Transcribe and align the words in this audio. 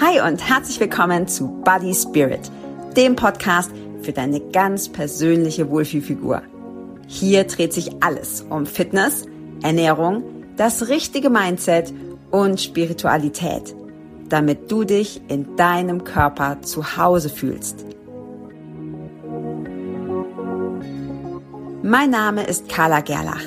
Hi 0.00 0.20
und 0.28 0.48
herzlich 0.48 0.80
willkommen 0.80 1.28
zu 1.28 1.46
Body 1.64 1.94
Spirit, 1.94 2.50
dem 2.96 3.14
Podcast 3.14 3.70
für 4.02 4.10
deine 4.10 4.40
ganz 4.40 4.88
persönliche 4.88 5.70
Wohlfühlfigur. 5.70 6.42
Hier 7.06 7.44
dreht 7.44 7.72
sich 7.72 8.02
alles 8.02 8.44
um 8.50 8.66
Fitness, 8.66 9.26
Ernährung, 9.62 10.24
das 10.56 10.88
richtige 10.88 11.30
Mindset 11.30 11.94
und 12.32 12.60
Spiritualität, 12.60 13.76
damit 14.28 14.72
du 14.72 14.82
dich 14.82 15.22
in 15.28 15.54
deinem 15.54 16.02
Körper 16.02 16.60
zu 16.62 16.96
Hause 16.96 17.28
fühlst. 17.28 17.86
Mein 21.84 22.10
Name 22.10 22.42
ist 22.42 22.68
Carla 22.68 23.00
Gerlach. 23.00 23.44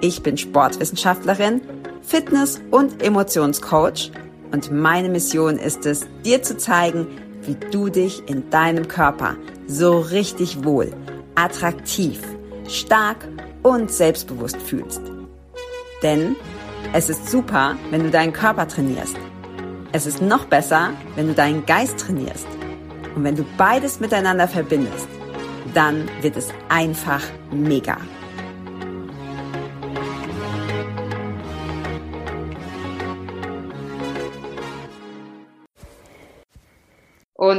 Ich 0.00 0.22
bin 0.22 0.38
Sportwissenschaftlerin, 0.38 1.60
Fitness- 2.00 2.62
und 2.70 3.02
Emotionscoach 3.02 4.10
und 4.52 4.70
meine 4.70 5.08
Mission 5.08 5.56
ist 5.58 5.86
es, 5.86 6.06
dir 6.24 6.42
zu 6.42 6.56
zeigen, 6.56 7.06
wie 7.42 7.56
du 7.70 7.88
dich 7.88 8.22
in 8.28 8.48
deinem 8.50 8.86
Körper 8.86 9.36
so 9.66 9.98
richtig 9.98 10.64
wohl, 10.64 10.92
attraktiv, 11.34 12.20
stark 12.68 13.26
und 13.62 13.90
selbstbewusst 13.90 14.58
fühlst. 14.58 15.00
Denn 16.02 16.36
es 16.92 17.08
ist 17.08 17.30
super, 17.30 17.76
wenn 17.90 18.02
du 18.02 18.10
deinen 18.10 18.32
Körper 18.32 18.68
trainierst. 18.68 19.16
Es 19.92 20.06
ist 20.06 20.20
noch 20.20 20.44
besser, 20.46 20.90
wenn 21.16 21.28
du 21.28 21.34
deinen 21.34 21.64
Geist 21.66 21.98
trainierst. 21.98 22.46
Und 23.14 23.24
wenn 23.24 23.36
du 23.36 23.44
beides 23.56 24.00
miteinander 24.00 24.48
verbindest, 24.48 25.08
dann 25.74 26.08
wird 26.20 26.36
es 26.36 26.48
einfach 26.68 27.22
mega. 27.50 27.96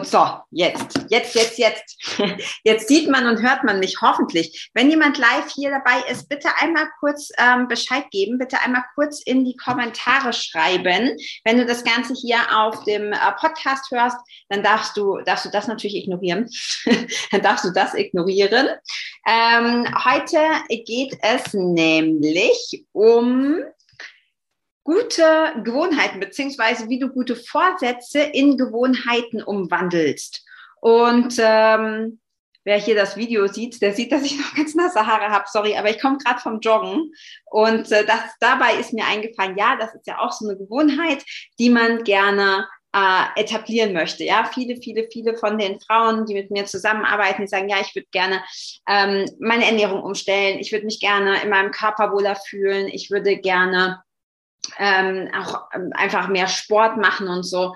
Und 0.04 0.10
so, 0.10 0.28
jetzt, 0.52 1.00
jetzt, 1.08 1.34
jetzt, 1.34 1.58
jetzt. 1.58 1.96
Jetzt 2.66 2.90
sieht 2.90 3.10
man 3.10 3.26
und 3.26 3.42
hört 3.42 3.64
man 3.64 3.80
mich 3.80 4.02
hoffentlich. 4.02 4.70
Wenn 4.74 4.90
jemand 4.90 5.18
live 5.18 5.50
hier 5.56 5.72
dabei 5.72 6.04
ist, 6.12 6.28
bitte 6.28 6.50
einmal 6.60 6.90
kurz 7.00 7.30
ähm, 7.38 7.70
Bescheid 7.70 8.04
geben, 8.12 8.38
bitte 8.38 8.60
einmal 8.60 8.84
kurz 8.96 9.22
in 9.24 9.46
die 9.46 9.56
Kommentare 9.56 10.34
schreiben. 10.34 11.16
Wenn 11.46 11.58
du 11.58 11.66
das 11.66 11.86
Ganze 11.86 12.14
hier 12.16 12.38
auf 12.54 12.84
dem 12.84 13.14
äh, 13.14 13.18
Podcast 13.40 13.90
hörst, 13.92 14.18
dann 14.50 14.62
darfst 14.62 14.98
du, 14.98 15.20
darfst 15.22 15.46
du 15.46 15.50
das 15.52 15.70
natürlich 15.70 15.96
ignorieren. 15.96 16.50
dann 17.32 17.42
darfst 17.42 17.64
du 17.64 17.72
das 17.72 17.94
ignorieren. 17.94 18.68
Ähm, 19.26 19.88
heute 20.04 20.40
geht 20.86 21.18
es 21.22 21.54
nämlich 21.54 22.86
um 22.92 23.64
gute 24.84 25.54
Gewohnheiten, 25.64 26.20
beziehungsweise 26.20 26.90
wie 26.90 27.00
du 27.00 27.10
gute 27.10 27.36
Vorsätze 27.36 28.22
in 28.22 28.58
Gewohnheiten 28.58 29.42
umwandelst. 29.42 30.46
Und 30.82 31.36
ähm, 31.40 32.20
wer 32.66 32.78
hier 32.78 32.96
das 32.96 33.16
Video 33.16 33.48
sieht, 33.48 33.82
der 33.82 33.94
sieht, 33.94 34.12
dass 34.12 34.24
ich 34.24 34.38
noch 34.38 34.56
ganz 34.56 34.76
nasse 34.76 35.06
Haare 35.06 35.30
habe. 35.30 35.46
Sorry, 35.48 35.78
aber 35.78 35.90
ich 35.90 36.02
komme 36.02 36.18
gerade 36.18 36.40
vom 36.40 36.60
Joggen. 36.60 37.14
Und 37.46 37.92
äh, 37.92 38.06
das, 38.06 38.20
dabei 38.40 38.76
ist 38.76 38.94
mir 38.94 39.06
eingefallen, 39.06 39.58
ja, 39.58 39.78
das 39.78 39.94
ist 39.96 40.08
ja 40.08 40.20
auch 40.20 40.32
so 40.32 40.48
eine 40.48 40.58
Gewohnheit, 40.58 41.24
die 41.60 41.70
man 41.70 42.04
gerne 42.04 42.68
äh, 42.94 43.42
etablieren 43.42 43.94
möchte. 43.94 44.24
Ja, 44.24 44.50
viele, 44.54 44.80
viele, 44.82 45.08
viele 45.12 45.36
von 45.36 45.58
den 45.58 45.80
Frauen, 45.80 46.26
die 46.26 46.36
mit 46.36 46.52
mir 46.52 46.66
zusammenarbeiten, 46.66 47.48
sagen, 47.48 47.70
ja, 47.70 47.78
ich 47.82 47.96
würde 47.96 48.08
gerne 48.12 48.44
ähm, 48.88 49.26
meine 49.40 49.66
Ernährung 49.66 50.04
umstellen, 50.04 50.60
ich 50.60 50.72
würde 50.72 50.86
mich 50.86 51.00
gerne 51.00 51.42
in 51.42 51.50
meinem 51.50 51.72
Körper 51.72 52.12
wohler 52.12 52.36
fühlen, 52.36 52.88
ich 52.88 53.10
würde 53.10 53.38
gerne 53.38 54.04
ähm, 54.78 55.30
auch 55.36 55.70
ähm, 55.74 55.92
einfach 55.94 56.28
mehr 56.28 56.48
Sport 56.48 56.98
machen 56.98 57.28
und 57.28 57.44
so. 57.44 57.76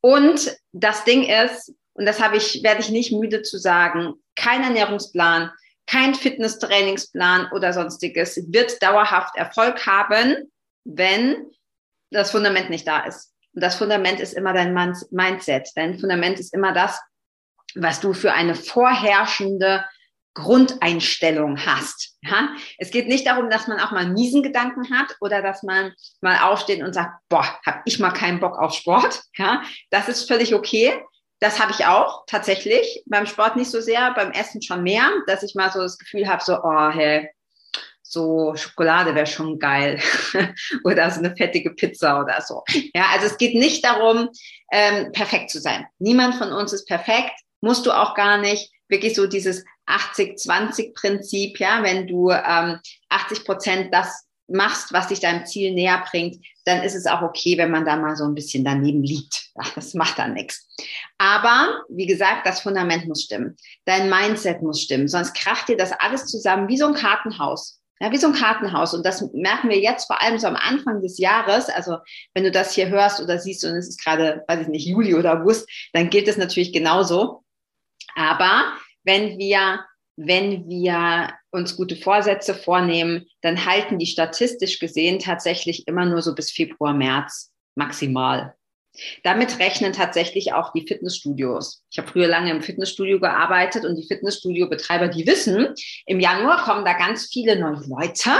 Und 0.00 0.56
das 0.72 1.04
Ding 1.04 1.24
ist, 1.24 1.72
und 1.94 2.06
das 2.06 2.22
habe 2.22 2.36
ich, 2.36 2.62
werde 2.62 2.80
ich 2.80 2.90
nicht 2.90 3.12
müde 3.12 3.42
zu 3.42 3.58
sagen, 3.58 4.14
kein 4.34 4.62
Ernährungsplan, 4.62 5.50
kein 5.86 6.14
Fitnesstrainingsplan 6.14 7.50
oder 7.52 7.72
sonstiges 7.72 8.36
wird 8.52 8.82
dauerhaft 8.82 9.36
Erfolg 9.36 9.86
haben, 9.86 10.50
wenn 10.84 11.50
das 12.10 12.30
Fundament 12.30 12.70
nicht 12.70 12.86
da 12.86 13.04
ist. 13.04 13.32
Und 13.54 13.62
das 13.62 13.76
Fundament 13.76 14.20
ist 14.20 14.34
immer 14.34 14.52
dein 14.52 14.74
Mindset. 15.10 15.70
Dein 15.74 15.98
Fundament 15.98 16.38
ist 16.38 16.52
immer 16.52 16.72
das, 16.72 17.00
was 17.74 18.00
du 18.00 18.12
für 18.12 18.32
eine 18.32 18.54
vorherrschende 18.54 19.84
Grundeinstellung 20.36 21.58
hast. 21.64 22.16
Ja? 22.20 22.50
Es 22.78 22.90
geht 22.90 23.08
nicht 23.08 23.26
darum, 23.26 23.48
dass 23.50 23.66
man 23.66 23.80
auch 23.80 23.90
mal 23.90 24.00
einen 24.00 24.12
miesen 24.12 24.42
Gedanken 24.42 24.94
hat 24.96 25.16
oder 25.20 25.42
dass 25.42 25.62
man 25.62 25.92
mal 26.20 26.38
aufsteht 26.38 26.82
und 26.82 26.92
sagt, 26.92 27.18
boah, 27.28 27.58
habe 27.64 27.80
ich 27.86 27.98
mal 27.98 28.12
keinen 28.12 28.38
Bock 28.38 28.58
auf 28.58 28.74
Sport. 28.74 29.22
Ja? 29.36 29.62
Das 29.90 30.08
ist 30.08 30.28
völlig 30.28 30.54
okay. 30.54 31.02
Das 31.40 31.58
habe 31.58 31.72
ich 31.72 31.86
auch 31.86 32.24
tatsächlich. 32.26 33.02
Beim 33.06 33.26
Sport 33.26 33.56
nicht 33.56 33.70
so 33.70 33.80
sehr, 33.80 34.12
beim 34.14 34.30
Essen 34.32 34.62
schon 34.62 34.82
mehr, 34.82 35.10
dass 35.26 35.42
ich 35.42 35.54
mal 35.54 35.72
so 35.72 35.80
das 35.80 35.98
Gefühl 35.98 36.28
habe, 36.28 36.42
so, 36.44 36.58
oh, 36.62 36.90
hey, 36.90 37.30
so 38.02 38.54
Schokolade 38.54 39.14
wäre 39.14 39.26
schon 39.26 39.58
geil 39.58 40.00
oder 40.84 41.10
so 41.10 41.18
eine 41.18 41.34
fettige 41.34 41.70
Pizza 41.70 42.20
oder 42.20 42.40
so. 42.42 42.62
Ja, 42.94 43.06
also 43.12 43.26
es 43.26 43.38
geht 43.38 43.54
nicht 43.54 43.84
darum, 43.84 44.28
ähm, 44.70 45.12
perfekt 45.12 45.50
zu 45.50 45.60
sein. 45.60 45.86
Niemand 45.98 46.36
von 46.36 46.52
uns 46.52 46.72
ist 46.72 46.86
perfekt, 46.86 47.32
musst 47.60 47.86
du 47.86 47.92
auch 47.92 48.14
gar 48.14 48.38
nicht. 48.38 48.70
Wirklich 48.88 49.16
so 49.16 49.26
dieses 49.26 49.64
80-20-Prinzip, 49.86 51.58
ja, 51.58 51.82
wenn 51.82 52.06
du 52.06 52.30
ähm, 52.30 52.80
80 53.08 53.44
Prozent 53.44 53.94
das 53.94 54.26
machst, 54.48 54.92
was 54.92 55.08
dich 55.08 55.20
deinem 55.20 55.44
Ziel 55.44 55.72
näher 55.74 56.04
bringt, 56.10 56.44
dann 56.64 56.82
ist 56.82 56.94
es 56.94 57.06
auch 57.06 57.22
okay, 57.22 57.58
wenn 57.58 57.70
man 57.70 57.84
da 57.84 57.96
mal 57.96 58.16
so 58.16 58.24
ein 58.24 58.34
bisschen 58.34 58.64
daneben 58.64 59.02
liegt. 59.02 59.50
Ach, 59.56 59.70
das 59.74 59.94
macht 59.94 60.18
dann 60.18 60.34
nichts. 60.34 60.68
Aber 61.18 61.82
wie 61.88 62.06
gesagt, 62.06 62.46
das 62.46 62.60
Fundament 62.60 63.06
muss 63.06 63.22
stimmen. 63.22 63.56
Dein 63.84 64.08
Mindset 64.08 64.62
muss 64.62 64.82
stimmen, 64.82 65.08
sonst 65.08 65.34
kracht 65.34 65.68
dir 65.68 65.76
das 65.76 65.92
alles 65.92 66.26
zusammen 66.26 66.68
wie 66.68 66.78
so 66.78 66.86
ein 66.86 66.94
Kartenhaus. 66.94 67.80
Ja, 67.98 68.12
wie 68.12 68.18
so 68.18 68.26
ein 68.26 68.34
Kartenhaus. 68.34 68.92
Und 68.92 69.06
das 69.06 69.22
merken 69.32 69.70
wir 69.70 69.78
jetzt 69.78 70.04
vor 70.04 70.20
allem 70.20 70.38
so 70.38 70.46
am 70.46 70.56
Anfang 70.56 71.00
des 71.00 71.16
Jahres. 71.16 71.70
Also 71.70 71.96
wenn 72.34 72.44
du 72.44 72.50
das 72.50 72.74
hier 72.74 72.90
hörst 72.90 73.22
oder 73.22 73.38
siehst 73.38 73.64
und 73.64 73.70
es 73.70 73.88
ist 73.88 74.04
gerade, 74.04 74.44
weiß 74.48 74.60
ich 74.60 74.68
nicht, 74.68 74.86
Juli 74.86 75.14
oder 75.14 75.40
August, 75.40 75.66
dann 75.94 76.10
gilt 76.10 76.28
es 76.28 76.36
natürlich 76.36 76.74
genauso. 76.74 77.42
Aber 78.14 78.74
wenn 79.06 79.38
wir, 79.38 79.84
wenn 80.16 80.68
wir 80.68 81.32
uns 81.50 81.76
gute 81.76 81.96
Vorsätze 81.96 82.54
vornehmen, 82.54 83.26
dann 83.40 83.64
halten 83.64 83.98
die 83.98 84.06
statistisch 84.06 84.78
gesehen 84.78 85.18
tatsächlich 85.18 85.88
immer 85.88 86.04
nur 86.04 86.20
so 86.20 86.34
bis 86.34 86.50
Februar, 86.50 86.92
März 86.92 87.52
maximal. 87.74 88.54
Damit 89.22 89.58
rechnen 89.58 89.92
tatsächlich 89.92 90.52
auch 90.54 90.72
die 90.72 90.86
Fitnessstudios. 90.86 91.84
Ich 91.90 91.98
habe 91.98 92.08
früher 92.08 92.28
lange 92.28 92.50
im 92.50 92.62
Fitnessstudio 92.62 93.20
gearbeitet 93.20 93.84
und 93.84 93.96
die 93.96 94.06
Fitnessstudio-Betreiber, 94.06 95.08
die 95.08 95.26
wissen, 95.26 95.74
im 96.06 96.20
Januar 96.20 96.64
kommen 96.64 96.84
da 96.84 96.94
ganz 96.94 97.28
viele 97.30 97.58
neue 97.58 97.86
Leute 97.86 98.30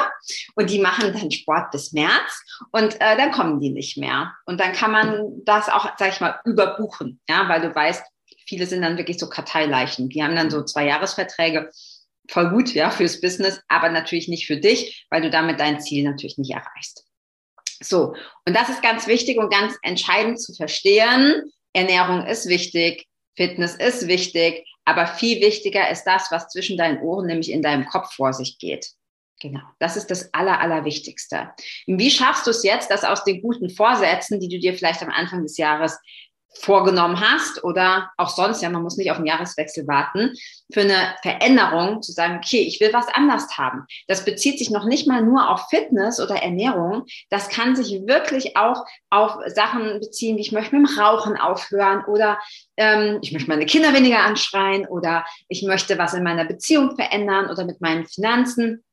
und 0.54 0.70
die 0.70 0.78
machen 0.78 1.12
dann 1.12 1.30
Sport 1.30 1.70
bis 1.72 1.92
März 1.92 2.42
und 2.72 2.94
äh, 3.00 3.16
dann 3.16 3.32
kommen 3.32 3.60
die 3.60 3.70
nicht 3.70 3.98
mehr. 3.98 4.32
Und 4.46 4.60
dann 4.60 4.72
kann 4.72 4.92
man 4.92 5.44
das 5.44 5.68
auch, 5.68 5.90
sag 5.98 6.12
ich 6.12 6.20
mal, 6.20 6.40
überbuchen, 6.44 7.20
ja, 7.28 7.48
weil 7.48 7.60
du 7.60 7.74
weißt, 7.74 8.02
Viele 8.46 8.66
sind 8.66 8.82
dann 8.82 8.96
wirklich 8.96 9.18
so 9.18 9.28
Karteileichen. 9.28 10.08
Die 10.08 10.22
haben 10.22 10.36
dann 10.36 10.50
so 10.50 10.62
zwei 10.62 10.86
Jahresverträge. 10.86 11.70
Voll 12.28 12.50
gut, 12.50 12.74
ja, 12.74 12.90
fürs 12.90 13.20
Business, 13.20 13.60
aber 13.68 13.88
natürlich 13.88 14.28
nicht 14.28 14.46
für 14.46 14.56
dich, 14.56 15.06
weil 15.10 15.22
du 15.22 15.30
damit 15.30 15.60
dein 15.60 15.80
Ziel 15.80 16.04
natürlich 16.04 16.38
nicht 16.38 16.52
erreichst. 16.52 17.04
So. 17.80 18.14
Und 18.44 18.56
das 18.56 18.68
ist 18.68 18.82
ganz 18.82 19.06
wichtig 19.06 19.38
und 19.38 19.50
ganz 19.50 19.76
entscheidend 19.82 20.40
zu 20.40 20.54
verstehen. 20.54 21.52
Ernährung 21.72 22.26
ist 22.26 22.48
wichtig. 22.48 23.06
Fitness 23.36 23.76
ist 23.76 24.08
wichtig. 24.08 24.66
Aber 24.84 25.06
viel 25.06 25.40
wichtiger 25.40 25.90
ist 25.90 26.04
das, 26.04 26.30
was 26.30 26.48
zwischen 26.48 26.76
deinen 26.76 27.00
Ohren, 27.00 27.26
nämlich 27.26 27.50
in 27.50 27.62
deinem 27.62 27.86
Kopf 27.86 28.14
vor 28.14 28.32
sich 28.32 28.58
geht. 28.58 28.92
Genau, 29.42 29.60
das 29.78 29.96
ist 29.98 30.10
das 30.10 30.32
Aller, 30.32 30.60
Allerwichtigste. 30.60 31.50
Wie 31.86 32.10
schaffst 32.10 32.46
du 32.46 32.50
es 32.50 32.62
jetzt, 32.62 32.90
dass 32.90 33.04
aus 33.04 33.22
den 33.24 33.42
guten 33.42 33.68
Vorsätzen, 33.68 34.40
die 34.40 34.48
du 34.48 34.58
dir 34.58 34.72
vielleicht 34.72 35.02
am 35.02 35.10
Anfang 35.10 35.42
des 35.42 35.58
Jahres 35.58 35.98
vorgenommen 36.60 37.20
hast 37.20 37.62
oder 37.64 38.10
auch 38.16 38.28
sonst, 38.28 38.62
ja, 38.62 38.70
man 38.70 38.82
muss 38.82 38.96
nicht 38.96 39.10
auf 39.10 39.16
den 39.18 39.26
Jahreswechsel 39.26 39.86
warten, 39.86 40.32
für 40.72 40.80
eine 40.80 41.14
Veränderung 41.22 42.02
zu 42.02 42.12
sagen, 42.12 42.40
okay, 42.42 42.60
ich 42.60 42.80
will 42.80 42.92
was 42.92 43.08
anders 43.08 43.56
haben. 43.56 43.84
Das 44.08 44.24
bezieht 44.24 44.58
sich 44.58 44.70
noch 44.70 44.84
nicht 44.84 45.06
mal 45.06 45.22
nur 45.22 45.50
auf 45.50 45.68
Fitness 45.68 46.20
oder 46.20 46.36
Ernährung. 46.36 47.04
Das 47.30 47.48
kann 47.48 47.76
sich 47.76 48.06
wirklich 48.06 48.56
auch 48.56 48.84
auf 49.10 49.36
Sachen 49.46 50.00
beziehen, 50.00 50.36
wie 50.36 50.42
ich 50.42 50.52
möchte 50.52 50.76
mit 50.76 50.88
dem 50.88 50.98
Rauchen 50.98 51.36
aufhören 51.36 52.04
oder 52.06 52.38
ähm, 52.76 53.18
ich 53.22 53.32
möchte 53.32 53.48
meine 53.48 53.66
Kinder 53.66 53.92
weniger 53.94 54.20
anschreien 54.20 54.86
oder 54.86 55.24
ich 55.48 55.62
möchte 55.62 55.98
was 55.98 56.14
in 56.14 56.22
meiner 56.22 56.44
Beziehung 56.44 56.96
verändern 56.96 57.50
oder 57.50 57.64
mit 57.64 57.80
meinen 57.80 58.06
Finanzen. 58.06 58.84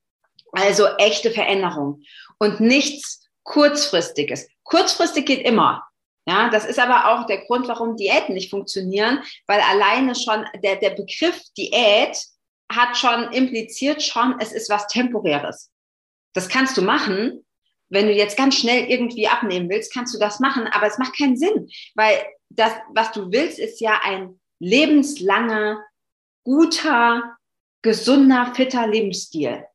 Also 0.52 0.86
echte 1.00 1.32
Veränderung 1.32 2.04
und 2.38 2.60
nichts 2.60 3.28
kurzfristiges. 3.44 4.48
Kurzfristig 4.64 5.26
geht 5.26 5.46
immer. 5.46 5.84
Ja, 6.26 6.50
das 6.50 6.66
ist 6.66 6.80
aber 6.80 7.12
auch 7.12 7.26
der 7.26 7.46
Grund, 7.46 7.68
warum 7.68 7.98
Diäten 7.98 8.34
nicht 8.34 8.50
funktionieren, 8.50 9.22
weil 9.46 9.60
alleine 9.60 10.16
schon 10.16 10.46
der, 10.64 10.78
der 10.78 10.92
Begriff 10.92 11.42
Diät 11.58 12.18
hat 12.72 12.98
schon 12.98 13.32
impliziert 13.34 14.02
schon, 14.02 14.40
es 14.40 14.54
ist 14.54 14.70
was 14.70 14.88
Temporäres. 14.88 15.72
Das 16.34 16.48
kannst 16.48 16.78
du 16.78 16.82
machen. 16.82 17.46
Wenn 17.90 18.08
du 18.08 18.14
jetzt 18.14 18.38
ganz 18.38 18.56
schnell 18.56 18.90
irgendwie 18.90 19.28
abnehmen 19.28 19.70
willst, 19.70 19.94
kannst 19.94 20.16
du 20.16 20.20
das 20.20 20.40
machen, 20.40 20.66
aber 20.68 20.88
es 20.88 20.98
macht 20.98 21.16
keinen 21.16 21.38
Sinn, 21.38 21.70
weil 21.94 22.26
das, 22.50 22.72
was 22.94 23.12
du 23.12 23.32
willst, 23.32 23.60
ist 23.60 23.82
ja 23.82 24.00
ein 24.04 24.40
lebenslanger, 24.60 25.84
guter, 26.44 27.38
gesunder, 27.84 28.54
fitter 28.56 28.88
Lebensstil. 28.88 29.66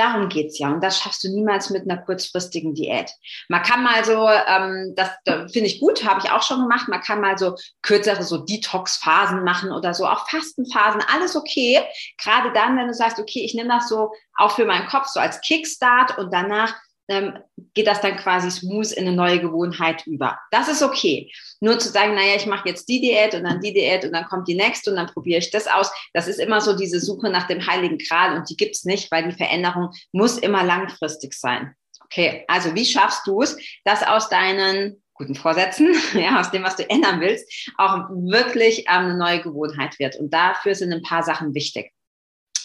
Darum 0.00 0.30
geht's 0.30 0.58
ja. 0.58 0.70
Und 0.70 0.82
das 0.82 0.98
schaffst 0.98 1.22
du 1.24 1.28
niemals 1.28 1.68
mit 1.68 1.82
einer 1.82 2.00
kurzfristigen 2.00 2.72
Diät. 2.72 3.10
Man 3.50 3.62
kann 3.62 3.82
mal 3.82 4.02
so, 4.02 4.26
ähm, 4.30 4.94
das, 4.96 5.10
das 5.26 5.52
finde 5.52 5.68
ich 5.68 5.78
gut, 5.78 6.06
habe 6.08 6.20
ich 6.24 6.30
auch 6.30 6.42
schon 6.42 6.62
gemacht, 6.62 6.88
man 6.88 7.02
kann 7.02 7.20
mal 7.20 7.36
so 7.36 7.54
kürzere 7.82 8.22
so 8.22 8.38
Detox-Phasen 8.38 9.44
machen 9.44 9.72
oder 9.72 9.92
so, 9.92 10.06
auch 10.06 10.26
Fastenphasen, 10.30 11.02
alles 11.12 11.36
okay. 11.36 11.84
Gerade 12.16 12.50
dann, 12.54 12.78
wenn 12.78 12.86
du 12.86 12.94
sagst, 12.94 13.18
okay, 13.18 13.44
ich 13.44 13.52
nehme 13.52 13.68
das 13.68 13.90
so 13.90 14.10
auch 14.38 14.52
für 14.52 14.64
meinen 14.64 14.88
Kopf 14.88 15.06
so 15.08 15.20
als 15.20 15.42
Kickstart 15.42 16.16
und 16.16 16.32
danach 16.32 16.74
ähm, 17.10 17.34
geht 17.74 17.86
das 17.86 18.00
dann 18.00 18.16
quasi 18.16 18.50
smooth 18.50 18.92
in 18.92 19.06
eine 19.06 19.16
neue 19.16 19.40
Gewohnheit 19.40 20.06
über. 20.06 20.38
Das 20.50 20.68
ist 20.68 20.82
okay. 20.82 21.30
Nur 21.60 21.78
zu 21.78 21.88
sagen, 21.88 22.14
naja, 22.14 22.36
ich 22.36 22.46
mache 22.46 22.68
jetzt 22.68 22.88
die 22.88 23.00
Diät 23.00 23.34
und 23.34 23.44
dann 23.44 23.60
die 23.60 23.72
Diät 23.72 24.04
und 24.04 24.12
dann 24.12 24.24
kommt 24.26 24.48
die 24.48 24.54
nächste 24.54 24.90
und 24.90 24.96
dann 24.96 25.06
probiere 25.06 25.38
ich 25.38 25.50
das 25.50 25.66
aus. 25.66 25.90
Das 26.14 26.28
ist 26.28 26.40
immer 26.40 26.60
so 26.60 26.76
diese 26.76 27.00
Suche 27.00 27.30
nach 27.30 27.46
dem 27.46 27.66
heiligen 27.66 27.98
Gral 27.98 28.36
und 28.36 28.48
die 28.48 28.56
gibt's 28.56 28.84
nicht, 28.84 29.10
weil 29.10 29.28
die 29.28 29.36
Veränderung 29.36 29.90
muss 30.12 30.38
immer 30.38 30.64
langfristig 30.64 31.34
sein. 31.34 31.74
Okay, 32.04 32.44
also 32.48 32.74
wie 32.74 32.84
schaffst 32.84 33.26
du 33.26 33.42
es, 33.42 33.56
dass 33.84 34.02
aus 34.02 34.28
deinen 34.28 35.02
guten 35.14 35.34
Vorsätzen, 35.34 35.94
ja, 36.14 36.40
aus 36.40 36.50
dem, 36.50 36.64
was 36.64 36.76
du 36.76 36.88
ändern 36.88 37.20
willst, 37.20 37.70
auch 37.76 38.08
wirklich 38.10 38.80
ähm, 38.88 39.04
eine 39.04 39.16
neue 39.16 39.42
Gewohnheit 39.42 39.98
wird. 39.98 40.16
Und 40.16 40.32
dafür 40.32 40.74
sind 40.74 40.92
ein 40.92 41.02
paar 41.02 41.22
Sachen 41.22 41.54
wichtig 41.54 41.92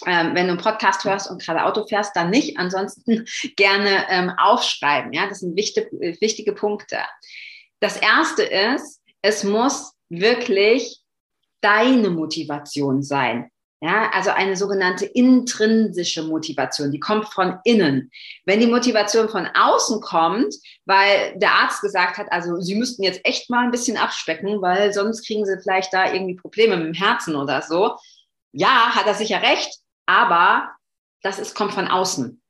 ähm, 0.05 0.35
wenn 0.35 0.47
du 0.47 0.53
einen 0.53 0.57
Podcast 0.57 1.03
hörst 1.03 1.29
und 1.29 1.41
gerade 1.41 1.65
Auto 1.65 1.85
fährst, 1.85 2.15
dann 2.15 2.29
nicht. 2.29 2.57
Ansonsten 2.57 3.25
gerne 3.55 4.05
ähm, 4.09 4.31
aufschreiben. 4.37 5.13
Ja, 5.13 5.27
das 5.27 5.39
sind 5.39 5.55
wichtige, 5.55 5.89
wichtige 6.21 6.53
Punkte. 6.53 6.99
Das 7.79 7.97
erste 7.97 8.43
ist, 8.43 9.01
es 9.21 9.43
muss 9.43 9.93
wirklich 10.09 11.01
deine 11.61 12.09
Motivation 12.09 13.01
sein. 13.01 13.49
Ja, 13.81 14.09
also 14.13 14.31
eine 14.31 14.55
sogenannte 14.55 15.05
intrinsische 15.05 16.23
Motivation, 16.23 16.91
die 16.91 16.99
kommt 16.99 17.27
von 17.31 17.59
innen. 17.65 18.09
Wenn 18.45 18.59
die 18.59 18.67
Motivation 18.67 19.29
von 19.29 19.47
außen 19.53 20.01
kommt, 20.01 20.55
weil 20.85 21.37
der 21.37 21.51
Arzt 21.51 21.81
gesagt 21.81 22.17
hat, 22.17 22.31
also 22.31 22.59
Sie 22.61 22.75
müssten 22.75 23.03
jetzt 23.03 23.19
echt 23.25 23.49
mal 23.49 23.65
ein 23.65 23.71
bisschen 23.71 23.97
abspecken, 23.97 24.61
weil 24.61 24.93
sonst 24.93 25.27
kriegen 25.27 25.45
Sie 25.45 25.59
vielleicht 25.61 25.93
da 25.93 26.11
irgendwie 26.11 26.35
Probleme 26.35 26.77
mit 26.77 26.87
dem 26.87 26.93
Herzen 26.93 27.35
oder 27.35 27.61
so. 27.61 27.95
Ja, 28.53 28.95
hat 28.95 29.05
er 29.05 29.13
sicher 29.13 29.41
recht, 29.41 29.77
aber 30.05 30.75
das 31.21 31.39
ist, 31.39 31.55
kommt 31.55 31.73
von 31.73 31.87
außen. 31.87 32.41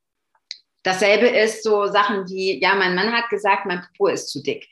Dasselbe 0.82 1.26
ist 1.26 1.64
so 1.64 1.86
Sachen 1.86 2.28
wie, 2.28 2.60
ja, 2.60 2.74
mein 2.74 2.94
Mann 2.94 3.12
hat 3.12 3.28
gesagt, 3.28 3.66
mein 3.66 3.82
Popo 3.82 4.08
ist 4.08 4.28
zu 4.28 4.42
dick. 4.42 4.68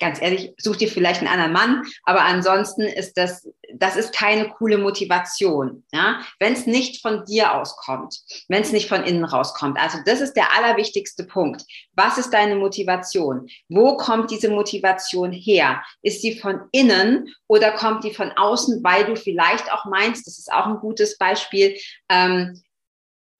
Ganz 0.00 0.20
ehrlich, 0.20 0.52
such 0.58 0.76
dir 0.76 0.88
vielleicht 0.88 1.20
einen 1.20 1.30
anderen 1.30 1.52
Mann, 1.52 1.86
aber 2.04 2.22
ansonsten 2.22 2.82
ist 2.82 3.14
das, 3.16 3.48
das 3.74 3.96
ist 3.96 4.14
keine 4.14 4.48
coole 4.48 4.78
Motivation, 4.78 5.84
ja, 5.92 6.20
wenn 6.38 6.52
es 6.52 6.66
nicht 6.66 7.02
von 7.02 7.24
dir 7.24 7.54
auskommt, 7.54 8.20
wenn 8.48 8.62
es 8.62 8.72
nicht 8.72 8.88
von 8.88 9.04
innen 9.04 9.24
rauskommt. 9.24 9.78
Also 9.78 9.98
das 10.04 10.20
ist 10.20 10.34
der 10.34 10.56
allerwichtigste 10.56 11.24
Punkt. 11.24 11.62
Was 11.94 12.18
ist 12.18 12.30
deine 12.30 12.56
Motivation? 12.56 13.48
Wo 13.68 13.96
kommt 13.96 14.30
diese 14.30 14.50
Motivation 14.50 15.32
her? 15.32 15.82
Ist 16.02 16.22
sie 16.22 16.38
von 16.38 16.62
innen 16.72 17.34
oder 17.48 17.72
kommt 17.72 18.04
die 18.04 18.14
von 18.14 18.32
außen, 18.32 18.82
weil 18.82 19.04
du 19.04 19.16
vielleicht 19.16 19.72
auch 19.72 19.84
meinst, 19.86 20.26
das 20.26 20.38
ist 20.38 20.52
auch 20.52 20.66
ein 20.66 20.78
gutes 20.78 21.18
Beispiel, 21.18 21.76
ähm, 22.08 22.60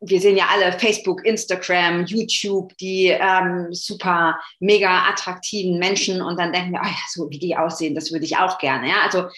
wir 0.08 0.20
sehen 0.20 0.37
ja 0.37 0.47
alle 0.50 0.73
Facebook, 0.79 1.25
Instagram, 1.25 2.06
YouTube, 2.06 2.76
die 2.79 3.08
ähm, 3.08 3.69
super, 3.73 4.38
mega 4.61 5.08
attraktiven 5.08 5.79
Menschen 5.79 6.23
und 6.23 6.38
dann 6.38 6.53
denken 6.53 6.73
wir, 6.73 6.81
oh 6.82 6.87
ja, 6.87 6.97
so 7.08 7.29
wie 7.31 7.38
die 7.38 7.56
aussehen, 7.56 7.94
das 7.94 8.12
würde 8.12 8.25
ich 8.25 8.37
auch 8.37 8.58
gerne. 8.58 8.88
Ja, 8.88 9.03
also 9.05 9.29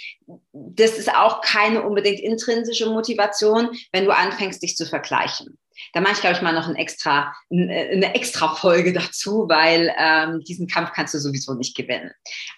das 0.53 0.93
ist 0.93 1.15
auch 1.15 1.41
keine 1.41 1.83
unbedingt 1.83 2.21
intrinsische 2.21 2.87
Motivation, 2.87 3.71
wenn 3.93 4.05
du 4.05 4.15
anfängst, 4.15 4.63
dich 4.63 4.77
zu 4.77 4.87
vergleichen. 4.87 5.59
Da 5.93 6.01
mache 6.01 6.15
ich, 6.15 6.21
glaube 6.21 6.37
ich, 6.37 6.43
mal 6.43 6.53
noch 6.53 6.69
ein 6.69 6.77
extra, 6.77 7.35
eine 7.51 8.15
extra 8.15 8.55
Folge 8.55 8.93
dazu, 8.93 9.47
weil 9.49 9.95
ähm, 9.99 10.43
diesen 10.45 10.67
Kampf 10.67 10.93
kannst 10.93 11.15
du 11.15 11.19
sowieso 11.19 11.55
nicht 11.55 11.77
gewinnen. 11.77 12.11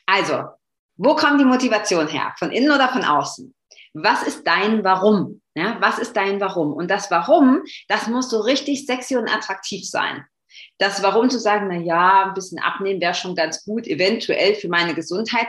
Also, 0.07 0.45
wo 0.97 1.15
kommt 1.15 1.41
die 1.41 1.45
Motivation 1.45 2.09
her? 2.09 2.35
Von 2.39 2.51
innen 2.51 2.71
oder 2.71 2.89
von 2.89 3.05
außen? 3.05 3.55
Was 3.93 4.23
ist 4.23 4.47
dein 4.47 4.85
Warum? 4.85 5.41
Ja, 5.55 5.79
was 5.81 5.99
ist 5.99 6.17
dein 6.17 6.41
Warum? 6.41 6.73
Und 6.73 6.91
das 6.91 7.11
Warum, 7.11 7.63
das 7.89 8.07
muss 8.07 8.31
so 8.31 8.41
richtig 8.41 8.87
sexy 8.87 9.17
und 9.17 9.29
attraktiv 9.29 9.89
sein. 9.89 10.25
Das 10.79 11.03
Warum 11.03 11.29
zu 11.31 11.39
sagen, 11.39 11.69
na 11.69 11.77
ja, 11.77 12.27
ein 12.27 12.35
bisschen 12.35 12.61
abnehmen 12.61 13.01
wäre 13.01 13.15
schon 13.15 13.35
ganz 13.35 13.65
gut, 13.65 13.87
eventuell 13.87 14.55
für 14.55 14.69
meine 14.69 14.95
Gesundheit. 14.95 15.47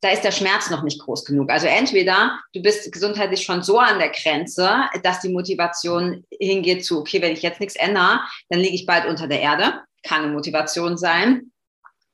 Da 0.00 0.10
ist 0.10 0.24
der 0.24 0.32
Schmerz 0.32 0.70
noch 0.70 0.82
nicht 0.82 1.00
groß 1.00 1.24
genug. 1.24 1.50
Also 1.50 1.66
entweder 1.66 2.38
du 2.54 2.62
bist 2.62 2.90
gesundheitlich 2.90 3.42
schon 3.42 3.62
so 3.62 3.78
an 3.78 3.98
der 3.98 4.10
Grenze, 4.10 4.84
dass 5.02 5.20
die 5.20 5.28
Motivation 5.28 6.24
hingeht 6.30 6.84
zu, 6.84 7.00
okay, 7.00 7.20
wenn 7.20 7.32
ich 7.32 7.42
jetzt 7.42 7.60
nichts 7.60 7.76
ändere, 7.76 8.20
dann 8.48 8.60
liege 8.60 8.74
ich 8.74 8.86
bald 8.86 9.06
unter 9.06 9.26
der 9.26 9.40
Erde. 9.40 9.80
Kann 10.02 10.22
eine 10.22 10.32
Motivation 10.32 10.96
sein. 10.96 11.52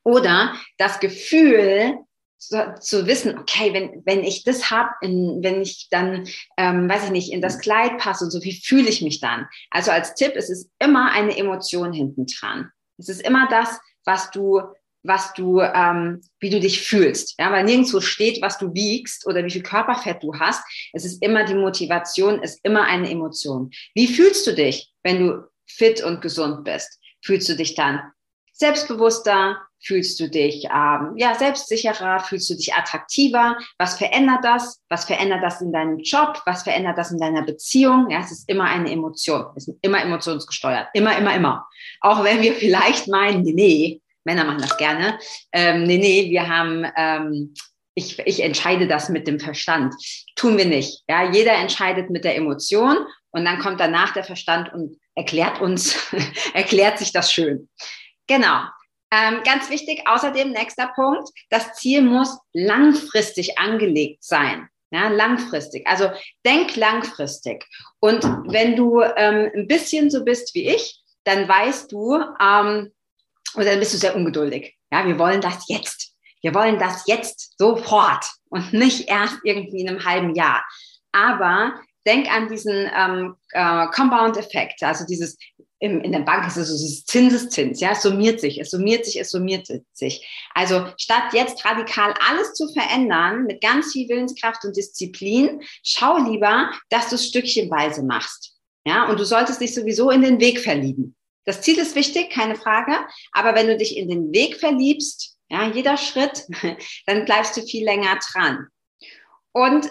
Oder 0.03 0.55
das 0.79 0.99
Gefühl, 0.99 1.95
zu, 2.39 2.75
zu 2.81 3.07
wissen, 3.07 3.39
okay, 3.39 3.73
wenn, 3.73 4.03
wenn 4.05 4.23
ich 4.25 4.45
das 4.45 4.71
habe, 4.71 4.91
wenn 5.01 5.63
ich 5.63 5.89
dann, 5.91 6.29
ähm, 6.57 6.89
weiß 6.89 7.05
ich 7.05 7.11
nicht, 7.11 7.33
in 7.33 7.41
das 7.41 7.59
Kleid 7.59 7.99
passe 7.99 8.25
und 8.25 8.31
so, 8.31 8.43
wie 8.43 8.61
fühle 8.61 8.89
ich 8.89 9.03
mich 9.03 9.21
dann? 9.21 9.47
Also 9.71 9.91
als 9.91 10.15
Tipp, 10.15 10.33
es 10.35 10.51
ist 10.51 10.71
immer 10.79 11.13
eine 11.13 11.37
Emotion 11.37 11.93
hinten 11.93 12.27
dran. 12.27 12.71
Es 12.99 13.09
ist 13.09 13.23
immer 13.23 13.49
das, 13.49 13.79
was 14.05 14.31
du 14.31 14.63
was 15.07 15.33
du, 15.35 15.61
ähm, 15.61 16.21
wie 16.41 16.51
du 16.51 16.61
dich 16.61 16.83
fühlst. 16.83 17.39
Ja, 17.39 17.53
weil 17.53 17.65
nirgendwo 17.65 18.01
steht, 18.01 18.43
was 18.43 18.59
du 18.59 18.75
wiegst 18.75 19.27
oder 19.27 19.45
wie 19.45 19.51
viel 19.51 19.63
Körperfett 19.63 20.23
du 20.23 20.35
hast. 20.35 20.63
Es 20.93 21.05
ist 21.05 21.23
immer 21.23 21.45
die 21.45 21.55
Motivation, 21.55 22.43
ist 22.43 22.61
immer 22.65 22.85
eine 22.85 23.11
Emotion. 23.11 23.71
Wie 23.95 24.09
fühlst 24.09 24.47
du 24.47 24.55
dich, 24.55 24.93
wenn 25.03 25.21
du 25.21 25.45
fit 25.67 26.03
und 26.03 26.23
gesund 26.23 26.65
bist? 26.65 27.01
Fühlst 27.23 27.49
du 27.49 27.57
dich 27.57 27.75
dann 27.75 28.01
selbstbewusster, 28.59 29.59
fühlst 29.81 30.19
du 30.19 30.29
dich 30.29 30.65
ähm, 30.65 31.13
ja 31.17 31.35
selbstsicherer, 31.35 32.21
fühlst 32.21 32.51
du 32.51 32.55
dich 32.55 32.75
attraktiver. 32.75 33.57
Was 33.79 33.99
verändert 33.99 34.43
das? 34.43 34.83
Was 34.89 35.05
verändert 35.05 35.43
das 35.43 35.61
in 35.61 35.73
deinem 35.73 35.99
Job? 35.99 36.43
Was 36.47 36.63
verändert 36.63 36.99
das 36.99 37.13
in 37.13 37.19
deiner 37.19 37.43
Beziehung? 37.43 38.11
Ja, 38.11 38.21
es 38.21 38.33
ist 38.33 38.49
immer 38.49 38.65
eine 38.65 38.91
Emotion. 38.91 39.47
Es 39.55 39.69
ist 39.69 39.79
immer 39.83 40.03
emotionsgesteuert. 40.03 40.89
Immer, 40.95 41.17
immer, 41.19 41.35
immer. 41.35 41.67
Auch 42.01 42.25
wenn 42.25 42.43
wir 42.43 42.55
vielleicht 42.55 43.09
meinen, 43.09 43.43
nee, 43.43 43.53
nee, 43.53 44.03
Männer 44.25 44.45
machen 44.45 44.63
das 44.63 44.77
gerne. 44.77 45.19
Ähm, 45.53 45.85
nee, 45.85 45.99
nee, 45.99 46.31
wir 46.31 46.49
haben 46.49 46.85
ähm, 46.97 47.55
ich, 47.97 48.19
ich 48.21 48.43
entscheide 48.43 48.87
das 48.87 49.09
mit 49.09 49.27
dem 49.27 49.41
Verstand. 49.41 49.95
Tun 50.37 50.59
wir 50.59 50.67
nicht. 50.67 51.03
Ja, 51.09 51.33
jeder 51.33 51.55
entscheidet 51.55 52.11
mit 52.11 52.25
der 52.25 52.37
Emotion 52.37 52.99
und 53.31 53.45
dann 53.45 53.59
kommt 53.59 53.81
danach 53.81 54.13
der 54.13 54.23
Verstand 54.23 54.73
und 54.73 54.99
erklärt 55.15 55.61
uns, 55.61 55.97
erklärt 56.55 56.99
sich 56.99 57.13
das 57.13 57.33
schön. 57.33 57.69
Genau. 58.27 58.63
Ähm, 59.13 59.43
ganz 59.45 59.71
wichtig, 59.71 60.03
außerdem 60.07 60.51
nächster 60.51 60.89
Punkt, 60.95 61.29
das 61.49 61.75
Ziel 61.75 62.03
muss 62.03 62.39
langfristig 62.53 63.59
angelegt 63.59 64.25
sein. 64.25 64.69
Ja, 64.91 65.09
langfristig. 65.09 65.87
Also 65.87 66.11
denk 66.45 66.77
langfristig. 66.77 67.65
Und 68.01 68.23
wenn 68.49 68.77
du 68.77 69.01
ähm, 69.03 69.51
ein 69.55 69.67
bisschen 69.67 70.11
so 70.11 70.25
bist 70.25 70.55
wie 70.55 70.69
ich, 70.69 71.03
dann 71.25 71.49
weißt 71.49 71.91
du, 71.91 72.15
ähm, 72.41 72.93
oder 73.55 73.65
dann 73.65 73.79
bist 73.79 73.95
du 73.95 73.99
sehr 73.99 74.15
ungeduldig. 74.15 74.77
Ja, 74.93 75.07
wir 75.07 75.19
wollen 75.19 75.41
das 75.41 75.65
jetzt. 75.69 76.15
Wir 76.43 76.55
wollen 76.55 76.79
das 76.79 77.07
jetzt 77.07 77.59
sofort 77.59 78.25
und 78.49 78.73
nicht 78.73 79.09
erst 79.09 79.39
irgendwie 79.43 79.81
in 79.81 79.89
einem 79.89 80.05
halben 80.05 80.35
Jahr. 80.35 80.65
Aber 81.13 81.81
denk 82.07 82.33
an 82.33 82.49
diesen 82.49 82.89
ähm, 82.97 83.35
äh, 83.51 83.87
Compound-Effekt, 83.89 84.83
also 84.83 85.05
dieses 85.07 85.37
im, 85.79 86.01
in 86.01 86.13
der 86.13 86.21
Bank 86.21 86.47
ist 86.47 86.57
es 86.57 86.69
so 86.69 86.75
dieses 86.75 87.05
Zinseszins, 87.05 87.81
ja, 87.81 87.93
es 87.93 88.03
summiert 88.03 88.41
sich, 88.41 88.59
es 88.61 88.71
summiert 88.71 89.05
sich, 89.05 89.21
es 89.21 89.31
summiert 89.31 89.69
sich. 89.93 90.27
Also 90.55 90.87
statt 90.97 91.33
jetzt 91.33 91.65
radikal 91.65 92.15
alles 92.27 92.55
zu 92.55 92.73
verändern 92.73 93.45
mit 93.45 93.61
ganz 93.61 93.93
viel 93.93 94.09
Willenskraft 94.09 94.65
und 94.65 94.77
Disziplin, 94.77 95.61
schau 95.83 96.19
lieber, 96.19 96.71
dass 96.89 97.11
du 97.11 97.17
es 97.17 97.27
stückchenweise 97.27 98.03
machst. 98.03 98.55
Ja, 98.87 99.09
und 99.09 99.19
du 99.19 99.25
solltest 99.25 99.61
dich 99.61 99.75
sowieso 99.75 100.11
in 100.11 100.23
den 100.23 100.41
Weg 100.41 100.61
verlieben. 100.61 101.17
Das 101.45 101.61
Ziel 101.61 101.79
ist 101.79 101.95
wichtig, 101.95 102.31
keine 102.31 102.57
Frage, 102.57 102.93
aber 103.33 103.55
wenn 103.55 103.67
du 103.67 103.77
dich 103.77 103.97
in 103.97 104.09
den 104.09 104.33
Weg 104.33 104.59
verliebst, 104.59 105.37
ja, 105.49 105.71
jeder 105.71 105.97
Schritt, 105.97 106.45
dann 107.07 107.25
bleibst 107.25 107.57
du 107.57 107.63
viel 107.63 107.85
länger 107.85 108.19
dran. 108.33 108.67
Und 109.53 109.89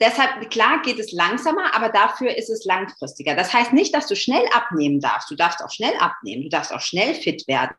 deshalb, 0.00 0.50
klar 0.50 0.82
geht 0.82 0.98
es 0.98 1.12
langsamer, 1.12 1.74
aber 1.74 1.88
dafür 1.88 2.36
ist 2.36 2.50
es 2.50 2.64
langfristiger. 2.64 3.34
Das 3.34 3.52
heißt 3.52 3.72
nicht, 3.72 3.94
dass 3.94 4.06
du 4.06 4.16
schnell 4.16 4.44
abnehmen 4.52 5.00
darfst. 5.00 5.30
Du 5.30 5.36
darfst 5.36 5.62
auch 5.62 5.70
schnell 5.70 5.94
abnehmen. 5.98 6.42
Du 6.42 6.48
darfst 6.48 6.72
auch 6.72 6.80
schnell 6.80 7.14
fit 7.14 7.46
werden. 7.48 7.74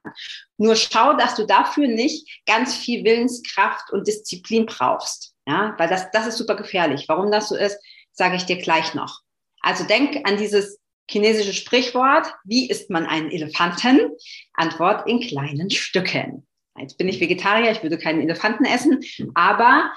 Nur 0.57 0.75
schau, 0.75 1.13
dass 1.13 1.35
du 1.35 1.45
dafür 1.45 1.87
nicht 1.87 2.41
ganz 2.45 2.75
viel 2.75 3.03
Willenskraft 3.03 3.91
und 3.91 4.07
Disziplin 4.07 4.65
brauchst. 4.65 5.33
Ja, 5.45 5.75
weil 5.77 5.89
das, 5.89 6.09
das 6.11 6.27
ist 6.27 6.37
super 6.37 6.55
gefährlich. 6.55 7.05
Warum 7.07 7.31
das 7.31 7.49
so 7.49 7.55
ist, 7.55 7.77
sage 8.11 8.35
ich 8.35 8.45
dir 8.45 8.57
gleich 8.57 8.93
noch. 8.93 9.19
Also 9.61 9.83
denk 9.85 10.27
an 10.27 10.37
dieses 10.37 10.79
chinesische 11.09 11.53
Sprichwort. 11.53 12.33
Wie 12.43 12.69
isst 12.69 12.89
man 12.89 13.05
einen 13.05 13.31
Elefanten? 13.31 14.11
Antwort 14.53 15.07
in 15.07 15.19
kleinen 15.19 15.69
Stücken. 15.69 16.47
Jetzt 16.79 16.97
bin 16.97 17.07
ich 17.07 17.19
Vegetarier, 17.19 17.71
ich 17.71 17.83
würde 17.83 17.99
keinen 17.99 18.21
Elefanten 18.21 18.65
essen, 18.65 18.99
aber 19.35 19.91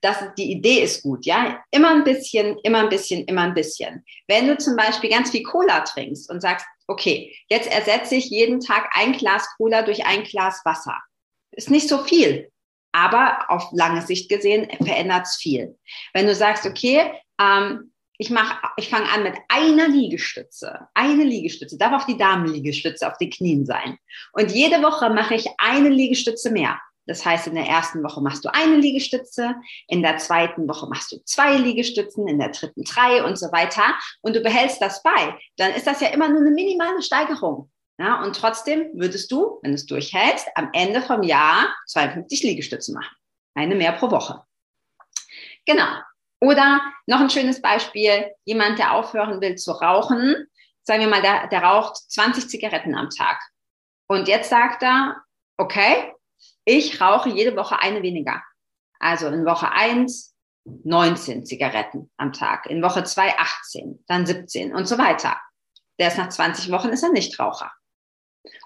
das, 0.00 0.16
die 0.36 0.52
Idee 0.52 0.82
ist 0.82 1.02
gut, 1.02 1.26
ja. 1.26 1.62
Immer 1.70 1.90
ein 1.90 2.04
bisschen, 2.04 2.58
immer 2.62 2.80
ein 2.80 2.88
bisschen, 2.88 3.24
immer 3.24 3.42
ein 3.42 3.54
bisschen. 3.54 4.04
Wenn 4.26 4.46
du 4.46 4.56
zum 4.56 4.76
Beispiel 4.76 5.10
ganz 5.10 5.30
viel 5.30 5.42
Cola 5.42 5.80
trinkst 5.80 6.30
und 6.30 6.40
sagst, 6.40 6.66
okay, 6.86 7.34
jetzt 7.48 7.70
ersetze 7.70 8.14
ich 8.14 8.30
jeden 8.30 8.60
Tag 8.60 8.90
ein 8.94 9.12
Glas 9.12 9.46
Cola 9.56 9.82
durch 9.82 10.06
ein 10.06 10.22
Glas 10.24 10.62
Wasser. 10.64 10.98
Ist 11.52 11.70
nicht 11.70 11.88
so 11.88 11.98
viel, 11.98 12.50
aber 12.92 13.50
auf 13.50 13.68
lange 13.72 14.02
Sicht 14.02 14.28
gesehen 14.28 14.68
verändert 14.84 15.26
es 15.26 15.36
viel. 15.36 15.76
Wenn 16.14 16.26
du 16.26 16.34
sagst, 16.34 16.66
okay, 16.66 17.12
ähm, 17.40 17.92
ich 18.18 18.30
mache, 18.30 18.58
ich 18.76 18.88
fange 18.88 19.08
an 19.10 19.22
mit 19.22 19.36
einer 19.48 19.88
Liegestütze, 19.88 20.88
eine 20.94 21.22
Liegestütze, 21.22 21.78
darf 21.78 22.02
auch 22.02 22.06
die 22.06 22.18
Damenliegestütze 22.18 23.06
auf 23.06 23.16
den 23.18 23.30
Knien 23.30 23.64
sein. 23.64 23.96
Und 24.32 24.50
jede 24.50 24.82
Woche 24.82 25.08
mache 25.10 25.36
ich 25.36 25.46
eine 25.58 25.88
Liegestütze 25.88 26.50
mehr. 26.50 26.80
Das 27.08 27.24
heißt, 27.24 27.46
in 27.46 27.54
der 27.54 27.66
ersten 27.66 28.04
Woche 28.04 28.20
machst 28.20 28.44
du 28.44 28.52
eine 28.52 28.76
Liegestütze, 28.76 29.54
in 29.88 30.02
der 30.02 30.18
zweiten 30.18 30.68
Woche 30.68 30.86
machst 30.88 31.10
du 31.10 31.16
zwei 31.24 31.56
Liegestützen, 31.56 32.28
in 32.28 32.38
der 32.38 32.50
dritten 32.50 32.84
drei 32.84 33.24
und 33.24 33.38
so 33.38 33.50
weiter. 33.50 33.82
Und 34.20 34.36
du 34.36 34.40
behältst 34.40 34.80
das 34.82 35.02
bei. 35.02 35.34
Dann 35.56 35.72
ist 35.72 35.86
das 35.86 36.02
ja 36.02 36.08
immer 36.08 36.28
nur 36.28 36.40
eine 36.40 36.50
minimale 36.50 37.02
Steigerung. 37.02 37.70
Ja, 37.98 38.22
und 38.22 38.36
trotzdem 38.36 38.90
würdest 38.92 39.32
du, 39.32 39.58
wenn 39.62 39.72
du 39.72 39.76
es 39.76 39.86
durchhältst, 39.86 40.46
am 40.54 40.68
Ende 40.74 41.00
vom 41.00 41.22
Jahr 41.22 41.74
52 41.86 42.42
Liegestütze 42.42 42.92
machen. 42.92 43.16
Eine 43.54 43.74
mehr 43.74 43.92
pro 43.92 44.10
Woche. 44.10 44.44
Genau. 45.66 45.88
Oder 46.40 46.80
noch 47.06 47.20
ein 47.20 47.30
schönes 47.30 47.60
Beispiel, 47.62 48.30
jemand, 48.44 48.78
der 48.78 48.92
aufhören 48.92 49.40
will 49.40 49.56
zu 49.56 49.72
rauchen, 49.72 50.46
sagen 50.82 51.00
wir 51.00 51.08
mal, 51.08 51.22
der, 51.22 51.48
der 51.48 51.62
raucht 51.62 51.96
20 51.96 52.48
Zigaretten 52.48 52.94
am 52.94 53.08
Tag. 53.08 53.40
Und 54.08 54.28
jetzt 54.28 54.50
sagt 54.50 54.82
er, 54.82 55.16
okay, 55.56 56.12
ich 56.68 57.00
rauche 57.00 57.30
jede 57.30 57.56
Woche 57.56 57.80
eine 57.80 58.02
weniger. 58.02 58.42
Also 59.00 59.28
in 59.28 59.46
Woche 59.46 59.72
eins 59.72 60.34
19 60.64 61.46
Zigaretten 61.46 62.10
am 62.18 62.34
Tag, 62.34 62.66
in 62.66 62.82
Woche 62.82 63.04
zwei 63.04 63.34
18, 63.38 64.04
dann 64.06 64.26
17 64.26 64.74
und 64.74 64.86
so 64.86 64.98
weiter. 64.98 65.38
Der 65.98 66.08
ist 66.08 66.18
nach 66.18 66.28
20 66.28 66.70
Wochen 66.70 66.90
ist 66.90 67.02
er 67.02 67.10
Nichtraucher. 67.10 67.72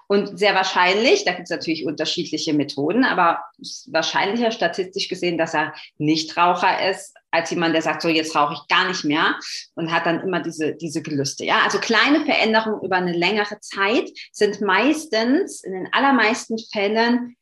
Und 0.07 0.37
sehr 0.37 0.53
wahrscheinlich, 0.53 1.23
da 1.23 1.31
gibt 1.31 1.45
es 1.45 1.49
natürlich 1.49 1.85
unterschiedliche 1.85 2.53
Methoden, 2.53 3.05
aber 3.05 3.41
wahrscheinlicher 3.87 4.51
statistisch 4.51 5.07
gesehen, 5.07 5.37
dass 5.37 5.53
er 5.53 5.73
Nichtraucher 5.97 6.89
ist, 6.89 7.15
als 7.31 7.49
jemand, 7.51 7.73
der 7.73 7.81
sagt, 7.81 8.01
so 8.01 8.09
jetzt 8.09 8.35
rauche 8.35 8.53
ich 8.53 8.67
gar 8.67 8.87
nicht 8.87 9.05
mehr 9.05 9.35
und 9.75 9.91
hat 9.91 10.05
dann 10.05 10.19
immer 10.19 10.41
diese, 10.41 10.75
diese 10.75 11.01
Gelüste. 11.01 11.45
Ja, 11.45 11.61
also 11.63 11.79
kleine 11.79 12.25
Veränderungen 12.25 12.83
über 12.83 12.97
eine 12.97 13.13
längere 13.13 13.59
Zeit 13.61 14.09
sind 14.31 14.61
meistens, 14.61 15.63
in 15.63 15.71
den 15.71 15.89
allermeisten 15.93 16.57
Fällen, 16.71 17.37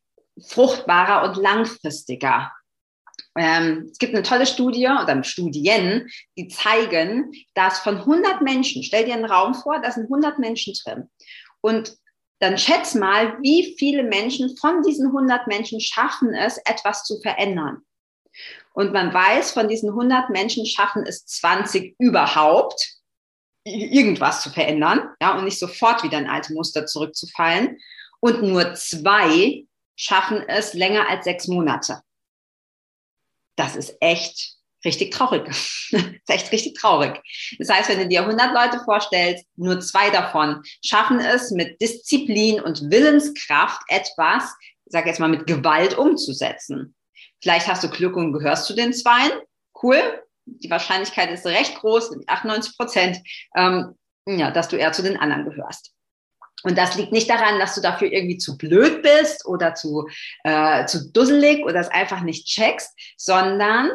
fruchtbarer 0.48 1.30
und 1.30 1.42
langfristiger. 1.42 2.52
Ähm, 3.38 3.88
es 3.92 3.98
gibt 3.98 4.14
eine 4.14 4.24
tolle 4.24 4.46
Studie 4.46 4.88
oder 4.88 5.24
Studien, 5.24 6.10
die 6.38 6.48
zeigen, 6.50 7.32
dass 7.54 7.80
von 7.80 7.98
100 7.98 8.42
Menschen, 8.42 8.84
stell 8.84 9.06
dir 9.06 9.14
einen 9.14 9.26
Raum 9.26 9.54
vor, 9.54 9.80
da 9.82 9.92
sind 9.92 10.04
100 10.04 10.40
Menschen 10.40 10.74
drin. 10.84 11.10
Und 11.62 11.96
dann 12.40 12.58
schätz 12.58 12.96
mal, 12.96 13.38
wie 13.42 13.76
viele 13.78 14.04
Menschen 14.04 14.58
von 14.58 14.82
diesen 14.82 15.08
100 15.08 15.48
Menschen 15.48 15.80
schaffen 15.80 16.34
es, 16.34 16.58
etwas 16.66 17.04
zu 17.04 17.22
verändern. 17.22 17.84
Und 18.74 18.94
man 18.94 19.14
weiß, 19.14 19.52
von 19.52 19.68
diesen 19.68 19.90
100 19.90 20.30
Menschen 20.30 20.66
schaffen 20.66 21.04
es 21.06 21.26
20 21.26 21.96
überhaupt, 22.00 22.96
irgendwas 23.64 24.42
zu 24.42 24.50
verändern, 24.50 25.10
ja, 25.22 25.38
und 25.38 25.46
nicht 25.46 25.60
sofort 25.60 26.04
wieder 26.04 26.18
in 26.18 26.28
alte 26.28 26.54
Muster 26.54 26.86
zurückzufallen. 26.86 27.78
Und 28.20 28.42
nur 28.42 28.74
zwei 28.74 29.66
schaffen 30.02 30.44
es 30.48 30.74
länger 30.74 31.08
als 31.08 31.26
sechs 31.26 31.48
Monate. 31.48 32.02
Das 33.56 33.76
ist 33.76 33.96
echt 34.00 34.56
richtig 34.84 35.12
traurig. 35.12 35.46
das 35.92 36.02
ist 36.02 36.30
echt 36.30 36.52
richtig 36.52 36.74
traurig. 36.74 37.22
Das 37.60 37.70
heißt, 37.70 37.90
wenn 37.90 38.00
du 38.00 38.08
dir 38.08 38.22
100 38.22 38.52
Leute 38.52 38.84
vorstellst, 38.84 39.46
nur 39.56 39.80
zwei 39.80 40.10
davon 40.10 40.64
schaffen 40.84 41.20
es 41.20 41.52
mit 41.52 41.80
Disziplin 41.80 42.60
und 42.60 42.90
Willenskraft 42.90 43.84
etwas, 43.90 44.56
ich 44.86 44.92
sage 44.92 45.08
jetzt 45.08 45.20
mal 45.20 45.30
mit 45.30 45.46
Gewalt 45.46 45.96
umzusetzen. 45.96 46.96
Vielleicht 47.40 47.68
hast 47.68 47.84
du 47.84 47.90
Glück 47.90 48.16
und 48.16 48.34
gehörst 48.34 48.66
zu 48.66 48.74
den 48.74 48.94
Zweien. 48.94 49.32
Cool. 49.84 50.24
Die 50.46 50.70
Wahrscheinlichkeit 50.72 51.30
ist 51.30 51.46
recht 51.46 51.76
groß, 51.76 52.26
98 52.26 52.76
Prozent, 52.76 53.20
ähm, 53.56 53.96
ja, 54.26 54.50
dass 54.50 54.68
du 54.68 54.78
eher 54.78 54.94
zu 54.94 55.04
den 55.04 55.18
anderen 55.18 55.46
gehörst. 55.46 55.91
Und 56.64 56.78
das 56.78 56.96
liegt 56.96 57.12
nicht 57.12 57.30
daran, 57.30 57.60
dass 57.60 57.76
du 57.76 57.82
dafür 57.82 58.12
irgendwie 58.12 58.38
zu 58.38 58.58
blöd 58.58 59.02
bist 59.02 59.46
oder 59.46 59.74
zu, 59.74 60.08
äh, 60.44 60.86
zu 60.86 61.12
dusselig 61.12 61.66
oder 61.66 61.80
es 61.80 61.90
einfach 61.90 62.22
nicht 62.22 62.48
checkst, 62.48 62.92
sondern 63.18 63.92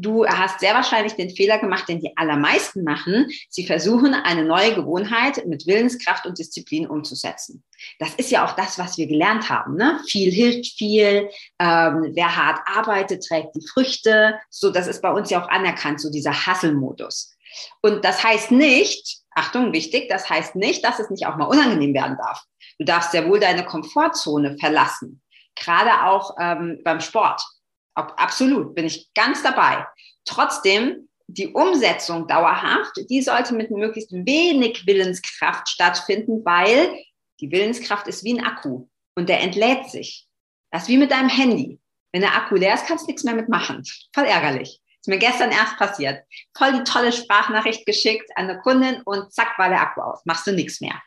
du 0.00 0.26
hast 0.26 0.60
sehr 0.60 0.74
wahrscheinlich 0.74 1.14
den 1.14 1.30
Fehler 1.30 1.58
gemacht, 1.58 1.88
den 1.88 2.00
die 2.00 2.16
allermeisten 2.16 2.84
machen. 2.84 3.28
Sie 3.48 3.66
versuchen, 3.66 4.14
eine 4.14 4.44
neue 4.44 4.74
Gewohnheit 4.74 5.44
mit 5.46 5.66
Willenskraft 5.66 6.26
und 6.26 6.38
Disziplin 6.38 6.86
umzusetzen. 6.86 7.62
Das 7.98 8.14
ist 8.14 8.30
ja 8.30 8.44
auch 8.46 8.54
das, 8.54 8.78
was 8.78 8.96
wir 8.96 9.06
gelernt 9.06 9.48
haben. 9.48 9.76
Ne? 9.76 10.00
Viel 10.06 10.30
hilft 10.30 10.78
viel. 10.78 11.30
Ähm, 11.58 12.12
wer 12.14 12.36
hart 12.36 12.60
arbeitet, 12.66 13.24
trägt 13.26 13.54
die 13.54 13.66
Früchte. 13.66 14.38
So, 14.50 14.70
das 14.70 14.86
ist 14.86 15.02
bei 15.02 15.10
uns 15.10 15.30
ja 15.30 15.42
auch 15.42 15.48
anerkannt, 15.48 16.00
so 16.00 16.10
dieser 16.10 16.32
Hustle-Modus. 16.46 17.34
Und 17.80 18.04
das 18.04 18.22
heißt 18.22 18.50
nicht, 18.50 19.18
Achtung, 19.38 19.72
wichtig, 19.72 20.08
das 20.08 20.28
heißt 20.28 20.56
nicht, 20.56 20.84
dass 20.84 20.98
es 20.98 21.10
nicht 21.10 21.26
auch 21.26 21.36
mal 21.36 21.46
unangenehm 21.46 21.94
werden 21.94 22.16
darf. 22.18 22.42
Du 22.78 22.84
darfst 22.84 23.12
sehr 23.12 23.28
wohl 23.28 23.38
deine 23.38 23.64
Komfortzone 23.64 24.56
verlassen. 24.58 25.22
Gerade 25.54 26.04
auch 26.04 26.36
ähm, 26.40 26.80
beim 26.84 27.00
Sport. 27.00 27.42
Absolut, 27.94 28.74
bin 28.74 28.86
ich 28.86 29.08
ganz 29.14 29.42
dabei. 29.42 29.86
Trotzdem, 30.24 31.08
die 31.26 31.48
Umsetzung 31.48 32.26
dauerhaft, 32.26 32.92
die 33.10 33.22
sollte 33.22 33.54
mit 33.54 33.70
möglichst 33.70 34.12
wenig 34.12 34.86
Willenskraft 34.86 35.68
stattfinden, 35.68 36.44
weil 36.44 36.96
die 37.40 37.50
Willenskraft 37.50 38.06
ist 38.08 38.24
wie 38.24 38.38
ein 38.38 38.44
Akku 38.44 38.86
und 39.16 39.28
der 39.28 39.40
entlädt 39.40 39.90
sich. 39.90 40.26
Das 40.70 40.82
ist 40.82 40.88
wie 40.88 40.96
mit 40.96 41.10
deinem 41.10 41.28
Handy. 41.28 41.80
Wenn 42.12 42.22
der 42.22 42.34
Akku 42.34 42.56
leer 42.56 42.74
ist, 42.74 42.86
kannst 42.86 43.04
du 43.04 43.10
nichts 43.10 43.24
mehr 43.24 43.34
mitmachen. 43.34 43.82
Voll 44.14 44.24
ärgerlich. 44.24 44.80
Ist 45.08 45.14
mir 45.14 45.26
gestern 45.26 45.52
erst 45.52 45.78
passiert. 45.78 46.22
Voll 46.54 46.70
die 46.74 46.84
tolle 46.84 47.12
Sprachnachricht 47.12 47.86
geschickt 47.86 48.30
an 48.34 48.44
eine 48.44 48.60
Kundin 48.60 49.00
und 49.06 49.32
zack 49.32 49.58
war 49.58 49.70
der 49.70 49.80
Akku 49.80 50.02
aus. 50.02 50.20
Machst 50.26 50.46
du 50.46 50.52
nichts 50.52 50.82
mehr. 50.82 51.00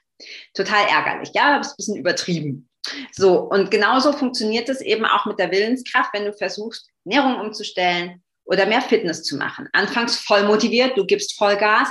Total 0.56 0.88
ärgerlich. 0.88 1.30
Ja, 1.36 1.60
das 1.60 1.68
ist 1.68 1.74
ein 1.74 1.76
bisschen 1.78 1.96
übertrieben. 1.98 2.70
So, 3.12 3.42
und 3.42 3.70
genauso 3.70 4.12
funktioniert 4.12 4.70
es 4.70 4.82
eben 4.82 5.06
auch 5.06 5.28
mit 5.28 5.38
der 5.38 5.52
Willenskraft, 5.52 6.16
wenn 6.16 6.26
du 6.26 6.34
versuchst, 6.34 6.90
Ernährung 7.06 7.40
umzustellen 7.42 8.24
oder 8.46 8.66
mehr 8.66 8.82
Fitness 8.82 9.22
zu 9.22 9.38
machen. 9.38 9.70
Anfangs 9.72 10.18
voll 10.18 10.48
motiviert, 10.48 10.98
du 10.98 11.06
gibst 11.06 11.38
Vollgas 11.38 11.90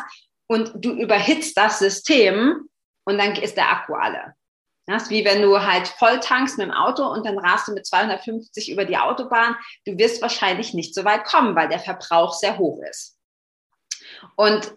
und 0.48 0.72
du 0.84 0.90
überhitzt 0.94 1.56
das 1.56 1.78
System 1.78 2.68
und 3.04 3.18
dann 3.18 3.36
ist 3.36 3.56
der 3.56 3.70
Akku 3.70 3.94
alle. 3.94 4.34
Das 4.90 5.04
ist 5.04 5.10
wie 5.10 5.24
wenn 5.24 5.40
du 5.40 5.62
halt 5.62 5.86
voll 5.86 6.18
tankst 6.18 6.58
mit 6.58 6.66
dem 6.66 6.74
Auto 6.74 7.06
und 7.06 7.24
dann 7.24 7.38
rast 7.38 7.68
du 7.68 7.72
mit 7.72 7.86
250 7.86 8.70
über 8.70 8.84
die 8.84 8.96
Autobahn. 8.96 9.56
Du 9.86 9.96
wirst 9.96 10.20
wahrscheinlich 10.20 10.74
nicht 10.74 10.94
so 10.94 11.04
weit 11.04 11.24
kommen, 11.24 11.54
weil 11.54 11.68
der 11.68 11.78
Verbrauch 11.78 12.34
sehr 12.34 12.58
hoch 12.58 12.80
ist. 12.88 13.16
Und 14.36 14.74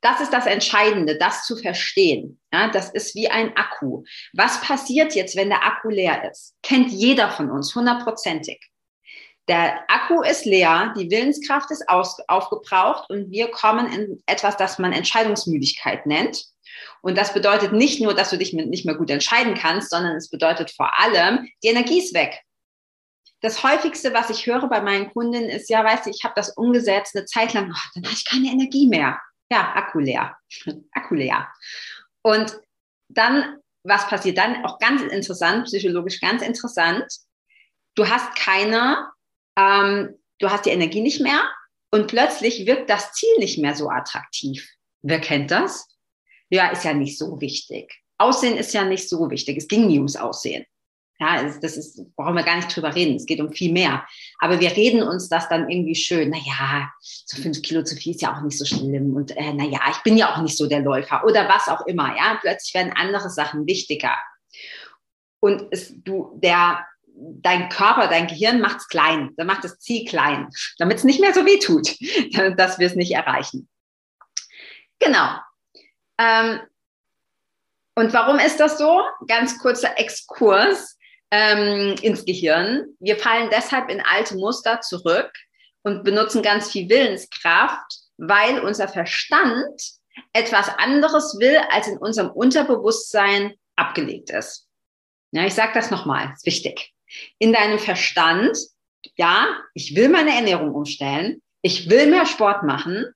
das 0.00 0.20
ist 0.20 0.32
das 0.32 0.46
Entscheidende, 0.46 1.18
das 1.18 1.44
zu 1.44 1.56
verstehen. 1.56 2.40
Ja, 2.52 2.68
das 2.68 2.90
ist 2.90 3.16
wie 3.16 3.28
ein 3.28 3.56
Akku. 3.56 4.04
Was 4.32 4.60
passiert 4.60 5.16
jetzt, 5.16 5.34
wenn 5.34 5.48
der 5.48 5.66
Akku 5.66 5.88
leer 5.88 6.30
ist? 6.30 6.54
Kennt 6.62 6.90
jeder 6.92 7.30
von 7.30 7.50
uns 7.50 7.74
hundertprozentig. 7.74 8.60
Der 9.48 9.90
Akku 9.90 10.22
ist 10.22 10.44
leer, 10.44 10.94
die 10.96 11.10
Willenskraft 11.10 11.70
ist 11.70 11.88
aus, 11.88 12.18
aufgebraucht 12.28 13.08
und 13.10 13.30
wir 13.30 13.50
kommen 13.50 13.90
in 13.90 14.22
etwas, 14.26 14.56
das 14.56 14.78
man 14.78 14.92
Entscheidungsmüdigkeit 14.92 16.06
nennt. 16.06 16.44
Und 17.02 17.16
das 17.16 17.34
bedeutet 17.34 17.72
nicht 17.72 18.00
nur, 18.00 18.14
dass 18.14 18.30
du 18.30 18.38
dich 18.38 18.52
nicht 18.52 18.84
mehr 18.84 18.94
gut 18.94 19.10
entscheiden 19.10 19.54
kannst, 19.54 19.90
sondern 19.90 20.16
es 20.16 20.30
bedeutet 20.30 20.70
vor 20.70 20.98
allem, 20.98 21.48
die 21.62 21.68
Energie 21.68 21.98
ist 21.98 22.14
weg. 22.14 22.40
Das 23.40 23.62
häufigste, 23.62 24.12
was 24.12 24.30
ich 24.30 24.46
höre 24.46 24.68
bei 24.68 24.80
meinen 24.80 25.12
Kundinnen, 25.12 25.48
ist, 25.48 25.70
ja, 25.70 25.84
weißt 25.84 26.06
du, 26.06 26.10
ich 26.10 26.24
habe 26.24 26.34
das 26.34 26.50
umgesetzt 26.56 27.16
eine 27.16 27.24
Zeit 27.24 27.54
lang, 27.54 27.70
oh, 27.72 27.88
dann 27.94 28.04
habe 28.04 28.14
ich 28.14 28.24
keine 28.24 28.48
Energie 28.48 28.88
mehr 28.88 29.20
ja, 29.50 29.74
Akku 29.74 29.98
leer. 29.98 30.36
Akku 30.92 31.14
leer. 31.14 31.48
Und 32.22 32.60
dann, 33.08 33.58
was 33.82 34.06
passiert 34.08 34.38
dann? 34.38 34.64
Auch 34.64 34.78
ganz 34.78 35.02
interessant, 35.02 35.66
psychologisch 35.66 36.20
ganz 36.20 36.42
interessant. 36.42 37.04
Du 37.94 38.08
hast 38.08 38.36
keine, 38.36 39.10
ähm, 39.56 40.18
du 40.38 40.50
hast 40.50 40.66
die 40.66 40.70
Energie 40.70 41.00
nicht 41.00 41.20
mehr 41.20 41.50
und 41.90 42.06
plötzlich 42.06 42.66
wirkt 42.66 42.90
das 42.90 43.12
Ziel 43.12 43.38
nicht 43.38 43.58
mehr 43.58 43.74
so 43.74 43.88
attraktiv. 43.88 44.68
Wer 45.02 45.20
kennt 45.20 45.50
das? 45.50 45.88
Ja, 46.50 46.68
ist 46.68 46.84
ja 46.84 46.94
nicht 46.94 47.18
so 47.18 47.40
wichtig. 47.40 48.02
Aussehen 48.18 48.56
ist 48.56 48.74
ja 48.74 48.84
nicht 48.84 49.08
so 49.08 49.30
wichtig. 49.30 49.56
Es 49.56 49.68
ging 49.68 49.86
nie 49.86 49.98
ums 49.98 50.16
Aussehen. 50.16 50.64
Ja, 51.20 51.42
das 51.42 51.76
ist, 51.76 52.00
brauchen 52.14 52.36
wir 52.36 52.44
gar 52.44 52.56
nicht 52.56 52.74
drüber 52.74 52.94
reden. 52.94 53.16
Es 53.16 53.26
geht 53.26 53.40
um 53.40 53.52
viel 53.52 53.72
mehr. 53.72 54.06
Aber 54.38 54.60
wir 54.60 54.70
reden 54.76 55.02
uns 55.02 55.28
das 55.28 55.48
dann 55.48 55.68
irgendwie 55.68 55.96
schön. 55.96 56.30
Naja, 56.30 56.92
so 57.00 57.42
fünf 57.42 57.60
Kilo 57.62 57.82
zu 57.82 57.96
viel 57.96 58.14
ist 58.14 58.22
ja 58.22 58.36
auch 58.36 58.42
nicht 58.42 58.56
so 58.56 58.64
schlimm. 58.64 59.14
Und 59.14 59.36
äh, 59.36 59.52
naja, 59.52 59.80
ich 59.90 59.98
bin 60.04 60.16
ja 60.16 60.32
auch 60.32 60.40
nicht 60.40 60.56
so 60.56 60.68
der 60.68 60.80
Läufer 60.80 61.24
oder 61.24 61.48
was 61.48 61.68
auch 61.68 61.86
immer. 61.86 62.16
Ja, 62.16 62.38
plötzlich 62.40 62.72
werden 62.74 62.92
andere 62.92 63.30
Sachen 63.30 63.66
wichtiger. 63.66 64.16
Und 65.40 65.66
es, 65.72 65.92
du, 66.04 66.38
der, 66.40 66.86
dein 67.16 67.68
Körper, 67.68 68.06
dein 68.06 68.28
Gehirn 68.28 68.60
macht 68.60 68.78
es 68.78 68.88
klein, 68.88 69.30
dann 69.36 69.46
macht 69.46 69.64
das 69.64 69.78
Ziel 69.78 70.04
klein, 70.04 70.48
damit 70.78 70.98
es 70.98 71.04
nicht 71.04 71.20
mehr 71.20 71.34
so 71.34 71.44
weh 71.44 71.58
tut, 71.58 71.96
dass 72.56 72.78
wir 72.78 72.86
es 72.86 72.94
nicht 72.94 73.12
erreichen. 73.12 73.68
Genau. 75.00 75.38
Ähm, 76.18 76.60
und 77.94 78.12
warum 78.12 78.38
ist 78.38 78.60
das 78.60 78.78
so? 78.78 79.00
Ganz 79.26 79.58
kurzer 79.58 79.98
Exkurs 79.98 80.96
ähm, 81.30 81.96
ins 82.02 82.24
Gehirn. 82.24 82.86
Wir 83.00 83.16
fallen 83.16 83.50
deshalb 83.50 83.90
in 83.90 84.00
alte 84.00 84.36
Muster 84.36 84.80
zurück 84.80 85.32
und 85.82 86.04
benutzen 86.04 86.42
ganz 86.42 86.70
viel 86.70 86.88
Willenskraft, 86.88 87.92
weil 88.16 88.60
unser 88.60 88.88
Verstand 88.88 89.80
etwas 90.32 90.68
anderes 90.78 91.36
will, 91.38 91.58
als 91.70 91.88
in 91.88 91.98
unserem 91.98 92.30
Unterbewusstsein 92.30 93.54
abgelegt 93.76 94.30
ist. 94.30 94.66
Ja, 95.32 95.44
ich 95.44 95.54
sage 95.54 95.72
das 95.74 95.90
nochmal, 95.90 96.32
ist 96.34 96.46
wichtig. 96.46 96.92
In 97.38 97.52
deinem 97.52 97.78
Verstand, 97.78 98.56
ja, 99.16 99.58
ich 99.74 99.94
will 99.94 100.08
meine 100.08 100.34
Ernährung 100.34 100.74
umstellen, 100.74 101.42
ich 101.62 101.90
will 101.90 102.06
mehr 102.06 102.26
Sport 102.26 102.62
machen, 102.62 103.06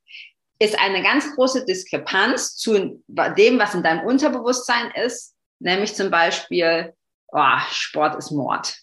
ist 0.63 0.79
eine 0.79 1.03
ganz 1.03 1.35
große 1.35 1.65
Diskrepanz 1.65 2.57
zu 2.57 3.03
dem, 3.09 3.59
was 3.59 3.75
in 3.75 3.83
deinem 3.83 4.07
Unterbewusstsein 4.07 4.91
ist, 5.05 5.35
nämlich 5.59 5.95
zum 5.95 6.11
Beispiel, 6.11 6.95
oh, 7.29 7.59
Sport 7.71 8.17
ist 8.17 8.31
Mord. 8.31 8.77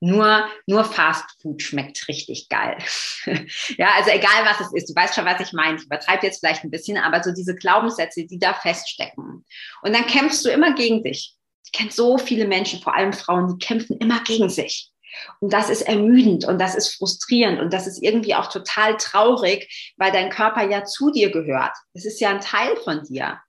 Nur, 0.00 0.48
nur 0.66 0.84
Fast 0.84 1.24
Food 1.40 1.62
schmeckt 1.62 2.08
richtig 2.08 2.48
geil. 2.48 2.76
ja, 3.78 3.92
also 3.96 4.10
egal 4.10 4.44
was 4.44 4.60
es 4.60 4.74
ist, 4.74 4.90
du 4.90 4.94
weißt 4.94 5.14
schon, 5.14 5.24
was 5.24 5.40
ich 5.40 5.52
meine. 5.52 5.76
Ich 5.76 5.84
übertreibe 5.84 6.26
jetzt 6.26 6.40
vielleicht 6.40 6.64
ein 6.64 6.72
bisschen, 6.72 6.98
aber 6.98 7.22
so 7.22 7.32
diese 7.32 7.54
Glaubenssätze, 7.54 8.26
die 8.26 8.38
da 8.40 8.52
feststecken. 8.52 9.44
Und 9.82 9.92
dann 9.92 10.06
kämpfst 10.06 10.44
du 10.44 10.50
immer 10.50 10.74
gegen 10.74 11.04
dich. 11.04 11.36
Ich 11.64 11.70
kenne 11.70 11.92
so 11.92 12.18
viele 12.18 12.48
Menschen, 12.48 12.82
vor 12.82 12.96
allem 12.96 13.12
Frauen, 13.12 13.46
die 13.46 13.64
kämpfen 13.64 13.96
immer 13.98 14.20
gegen 14.24 14.48
sich. 14.48 14.91
Und 15.40 15.52
das 15.52 15.70
ist 15.70 15.82
ermüdend 15.82 16.44
und 16.44 16.58
das 16.58 16.74
ist 16.74 16.94
frustrierend 16.96 17.60
und 17.60 17.72
das 17.72 17.86
ist 17.86 18.02
irgendwie 18.02 18.34
auch 18.34 18.50
total 18.50 18.96
traurig, 18.96 19.92
weil 19.96 20.12
dein 20.12 20.30
Körper 20.30 20.68
ja 20.68 20.84
zu 20.84 21.10
dir 21.10 21.30
gehört. 21.30 21.76
Es 21.92 22.04
ist 22.04 22.20
ja 22.20 22.30
ein 22.30 22.40
Teil 22.40 22.76
von 22.76 23.02
dir. 23.04 23.40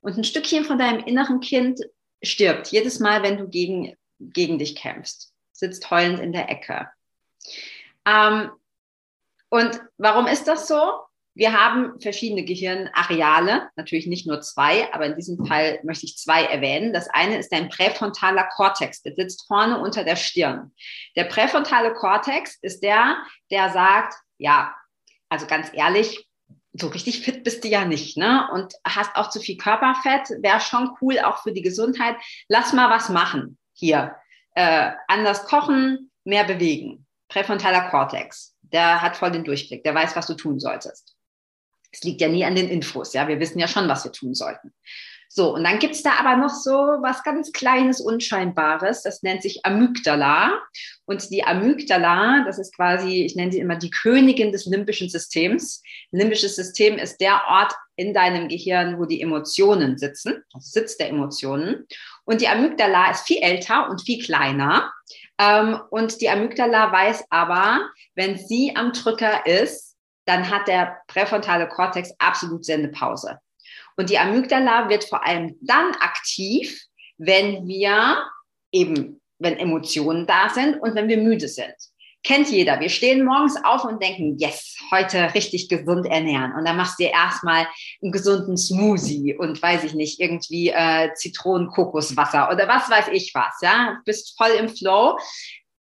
Und 0.00 0.16
ein 0.16 0.24
Stückchen 0.24 0.64
von 0.64 0.78
deinem 0.78 1.04
inneren 1.04 1.40
Kind 1.40 1.80
stirbt 2.22 2.68
jedes 2.68 3.00
Mal, 3.00 3.22
wenn 3.22 3.36
du 3.36 3.48
gegen, 3.48 3.96
gegen 4.18 4.58
dich 4.58 4.76
kämpfst, 4.76 5.32
sitzt 5.52 5.90
heulend 5.90 6.20
in 6.20 6.32
der 6.32 6.48
Ecke. 6.48 6.88
Ähm, 8.06 8.50
und 9.50 9.80
warum 9.98 10.26
ist 10.26 10.46
das 10.48 10.68
so? 10.68 11.00
Wir 11.34 11.52
haben 11.52 12.00
verschiedene 12.00 12.44
Gehirnareale, 12.44 13.70
natürlich 13.76 14.06
nicht 14.06 14.26
nur 14.26 14.40
zwei, 14.40 14.92
aber 14.92 15.06
in 15.06 15.16
diesem 15.16 15.46
Fall 15.46 15.78
möchte 15.84 16.06
ich 16.06 16.18
zwei 16.18 16.44
erwähnen. 16.44 16.92
Das 16.92 17.08
eine 17.08 17.38
ist 17.38 17.52
ein 17.52 17.68
präfrontaler 17.68 18.48
Kortex, 18.54 19.02
der 19.02 19.14
sitzt 19.14 19.46
vorne 19.46 19.78
unter 19.78 20.02
der 20.02 20.16
Stirn. 20.16 20.72
Der 21.16 21.24
präfrontale 21.24 21.94
Kortex 21.94 22.58
ist 22.62 22.82
der, 22.82 23.16
der 23.50 23.70
sagt, 23.70 24.14
ja, 24.38 24.74
also 25.28 25.46
ganz 25.46 25.70
ehrlich, 25.72 26.26
so 26.72 26.88
richtig 26.88 27.22
fit 27.22 27.44
bist 27.44 27.64
du 27.64 27.68
ja 27.68 27.84
nicht, 27.84 28.16
ne? 28.16 28.48
Und 28.52 28.74
hast 28.84 29.14
auch 29.16 29.30
zu 29.30 29.40
viel 29.40 29.56
Körperfett, 29.56 30.42
wäre 30.42 30.60
schon 30.60 30.90
cool, 31.00 31.18
auch 31.20 31.42
für 31.42 31.52
die 31.52 31.62
Gesundheit. 31.62 32.16
Lass 32.48 32.72
mal 32.72 32.90
was 32.90 33.08
machen 33.08 33.58
hier. 33.72 34.16
Äh, 34.54 34.92
anders 35.08 35.44
kochen, 35.44 36.10
mehr 36.24 36.44
bewegen. 36.44 37.06
Präfrontaler 37.28 37.88
Kortex, 37.90 38.56
der 38.62 39.00
hat 39.00 39.16
voll 39.16 39.30
den 39.30 39.44
Durchblick, 39.44 39.84
der 39.84 39.94
weiß, 39.94 40.16
was 40.16 40.26
du 40.26 40.34
tun 40.34 40.58
solltest. 40.58 41.16
Es 41.92 42.02
liegt 42.02 42.20
ja 42.20 42.28
nie 42.28 42.44
an 42.44 42.54
den 42.54 42.68
Infos, 42.68 43.12
ja. 43.12 43.28
Wir 43.28 43.40
wissen 43.40 43.58
ja 43.58 43.68
schon, 43.68 43.88
was 43.88 44.04
wir 44.04 44.12
tun 44.12 44.34
sollten. 44.34 44.72
So, 45.32 45.54
und 45.54 45.62
dann 45.62 45.78
gibt's 45.78 46.02
da 46.02 46.14
aber 46.18 46.36
noch 46.36 46.50
so 46.50 46.72
was 46.72 47.22
ganz 47.22 47.52
Kleines, 47.52 48.00
Unscheinbares, 48.00 49.04
das 49.04 49.22
nennt 49.22 49.42
sich 49.42 49.64
Amygdala. 49.64 50.60
Und 51.04 51.30
die 51.30 51.44
Amygdala, 51.44 52.42
das 52.44 52.58
ist 52.58 52.74
quasi, 52.74 53.22
ich 53.24 53.36
nenne 53.36 53.52
sie 53.52 53.60
immer 53.60 53.76
die 53.76 53.90
Königin 53.90 54.50
des 54.50 54.66
limbischen 54.66 55.08
Systems. 55.08 55.84
Limbisches 56.10 56.56
System 56.56 56.98
ist 56.98 57.20
der 57.20 57.42
Ort 57.48 57.72
in 57.94 58.12
deinem 58.12 58.48
Gehirn, 58.48 58.98
wo 58.98 59.04
die 59.04 59.22
Emotionen 59.22 59.98
sitzen, 59.98 60.42
also 60.52 60.68
Sitz 60.68 60.96
der 60.96 61.10
Emotionen. 61.10 61.86
Und 62.24 62.40
die 62.40 62.48
Amygdala 62.48 63.12
ist 63.12 63.28
viel 63.28 63.40
älter 63.40 63.88
und 63.88 64.02
viel 64.02 64.20
kleiner. 64.20 64.92
Ähm, 65.38 65.78
und 65.90 66.20
die 66.20 66.28
Amygdala 66.28 66.90
weiß 66.90 67.26
aber, 67.30 67.88
wenn 68.16 68.36
sie 68.36 68.74
am 68.74 68.92
Drücker 68.92 69.46
ist, 69.46 69.89
dann 70.30 70.48
hat 70.48 70.68
der 70.68 70.98
präfrontale 71.08 71.66
Kortex 71.66 72.12
absolut 72.18 72.64
Sendepause. 72.64 73.38
Und 73.96 74.10
die 74.10 74.18
Amygdala 74.18 74.88
wird 74.88 75.04
vor 75.04 75.26
allem 75.26 75.56
dann 75.60 75.92
aktiv, 76.00 76.80
wenn 77.18 77.66
wir 77.66 78.18
eben, 78.70 79.20
wenn 79.40 79.56
Emotionen 79.56 80.26
da 80.26 80.48
sind 80.48 80.80
und 80.80 80.94
wenn 80.94 81.08
wir 81.08 81.18
müde 81.18 81.48
sind. 81.48 81.74
Kennt 82.22 82.48
jeder. 82.50 82.78
Wir 82.80 82.90
stehen 82.90 83.24
morgens 83.24 83.56
auf 83.64 83.84
und 83.84 84.02
denken, 84.02 84.36
yes, 84.38 84.76
heute 84.92 85.34
richtig 85.34 85.68
gesund 85.68 86.06
ernähren. 86.06 86.52
Und 86.54 86.66
dann 86.66 86.76
machst 86.76 87.00
du 87.00 87.04
dir 87.04 87.10
erstmal 87.10 87.66
einen 88.02 88.12
gesunden 88.12 88.56
Smoothie 88.56 89.34
und 89.36 89.60
weiß 89.60 89.84
ich 89.84 89.94
nicht, 89.94 90.20
irgendwie 90.20 90.68
äh, 90.68 91.12
Zitronen-Kokoswasser 91.14 92.52
oder 92.52 92.68
was 92.68 92.88
weiß 92.88 93.08
ich 93.12 93.32
was. 93.34 93.54
Ja, 93.62 93.98
bist 94.04 94.36
voll 94.36 94.50
im 94.50 94.68
Flow. 94.68 95.18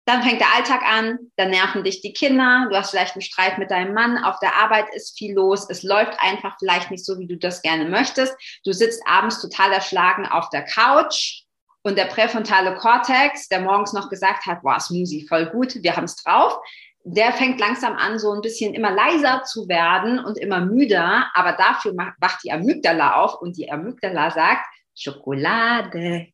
Dann 0.05 0.21
fängt 0.21 0.41
der 0.41 0.53
Alltag 0.53 0.81
an, 0.83 1.17
dann 1.37 1.49
nerven 1.49 1.83
dich 1.85 2.01
die 2.01 2.11
Kinder, 2.11 2.67
du 2.69 2.75
hast 2.75 2.89
vielleicht 2.89 3.15
einen 3.15 3.21
Streit 3.21 3.57
mit 3.57 3.71
deinem 3.71 3.93
Mann, 3.93 4.21
auf 4.21 4.37
der 4.39 4.55
Arbeit 4.55 4.93
ist 4.93 5.17
viel 5.17 5.33
los, 5.33 5.69
es 5.69 5.81
läuft 5.81 6.17
einfach 6.19 6.57
vielleicht 6.59 6.91
nicht 6.91 7.05
so, 7.05 7.17
wie 7.19 7.27
du 7.27 7.37
das 7.37 7.61
gerne 7.61 7.85
möchtest. 7.85 8.35
Du 8.65 8.73
sitzt 8.73 9.01
abends 9.07 9.41
total 9.41 9.71
erschlagen 9.71 10.25
auf 10.25 10.49
der 10.49 10.65
Couch 10.65 11.43
und 11.83 11.97
der 11.97 12.05
präfrontale 12.05 12.75
Kortex, 12.75 13.47
der 13.47 13.61
morgens 13.61 13.93
noch 13.93 14.09
gesagt 14.09 14.45
hat, 14.45 14.61
boah, 14.61 14.79
Smoothie, 14.79 15.25
voll 15.25 15.45
gut, 15.45 15.81
wir 15.81 15.95
haben 15.95 16.05
es 16.05 16.17
drauf, 16.17 16.57
der 17.05 17.31
fängt 17.33 17.59
langsam 17.59 17.95
an, 17.95 18.19
so 18.19 18.31
ein 18.31 18.41
bisschen 18.41 18.73
immer 18.73 18.91
leiser 18.91 19.43
zu 19.43 19.67
werden 19.67 20.19
und 20.19 20.37
immer 20.37 20.61
müder, 20.61 21.29
aber 21.33 21.53
dafür 21.53 21.93
wacht 21.95 22.43
die 22.43 22.51
Amygdala 22.51 23.15
auf 23.15 23.41
und 23.41 23.57
die 23.57 23.71
Amygdala 23.71 24.31
sagt, 24.31 24.65
Schokolade 24.95 26.27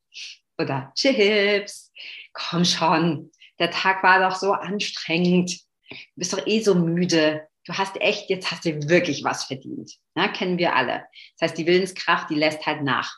oder 0.57 0.91
Chips, 0.95 1.91
komm 2.33 2.65
schon, 2.65 3.31
der 3.59 3.71
Tag 3.71 4.03
war 4.03 4.19
doch 4.19 4.35
so 4.35 4.53
anstrengend, 4.53 5.59
du 5.89 5.97
bist 6.15 6.33
doch 6.33 6.45
eh 6.45 6.61
so 6.61 6.75
müde, 6.75 7.47
du 7.65 7.73
hast 7.73 7.99
echt, 8.01 8.29
jetzt 8.29 8.51
hast 8.51 8.65
du 8.65 8.89
wirklich 8.89 9.23
was 9.23 9.45
verdient. 9.45 9.91
Ja, 10.15 10.27
kennen 10.27 10.57
wir 10.57 10.75
alle. 10.75 11.05
Das 11.37 11.49
heißt, 11.49 11.57
die 11.57 11.67
Willenskraft, 11.67 12.29
die 12.29 12.35
lässt 12.35 12.65
halt 12.65 12.83
nach. 12.83 13.17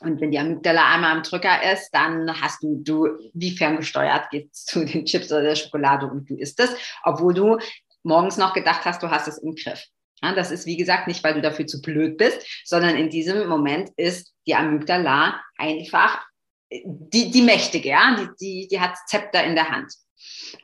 Und 0.00 0.20
wenn 0.20 0.30
die 0.30 0.38
Amygdala 0.38 0.94
einmal 0.94 1.12
am 1.12 1.22
Drücker 1.22 1.72
ist, 1.72 1.90
dann 1.90 2.40
hast 2.40 2.62
du, 2.62 2.80
du 2.82 3.08
wie 3.32 3.56
ferngesteuert 3.56 4.30
gehst 4.30 4.66
zu 4.68 4.84
den 4.84 5.04
Chips 5.04 5.32
oder 5.32 5.42
der 5.42 5.56
Schokolade 5.56 6.06
und 6.06 6.28
du 6.28 6.36
isst 6.36 6.60
es, 6.60 6.74
obwohl 7.02 7.34
du 7.34 7.58
morgens 8.02 8.36
noch 8.36 8.52
gedacht 8.52 8.84
hast, 8.84 9.02
du 9.02 9.10
hast 9.10 9.26
es 9.28 9.38
im 9.38 9.54
Griff. 9.54 9.84
Ja, 10.22 10.34
das 10.34 10.50
ist, 10.50 10.66
wie 10.66 10.76
gesagt, 10.76 11.08
nicht, 11.08 11.22
weil 11.24 11.34
du 11.34 11.42
dafür 11.42 11.66
zu 11.66 11.80
blöd 11.80 12.16
bist, 12.16 12.46
sondern 12.64 12.96
in 12.96 13.10
diesem 13.10 13.48
Moment 13.48 13.90
ist 13.96 14.34
die 14.46 14.54
Amygdala 14.54 15.40
einfach 15.56 16.24
die, 16.70 17.30
die 17.30 17.42
Mächtige, 17.42 17.90
ja, 17.90 18.16
die, 18.16 18.28
die, 18.40 18.68
die 18.68 18.80
hat 18.80 18.96
Zepter 19.06 19.44
in 19.44 19.54
der 19.54 19.70
Hand. 19.70 19.92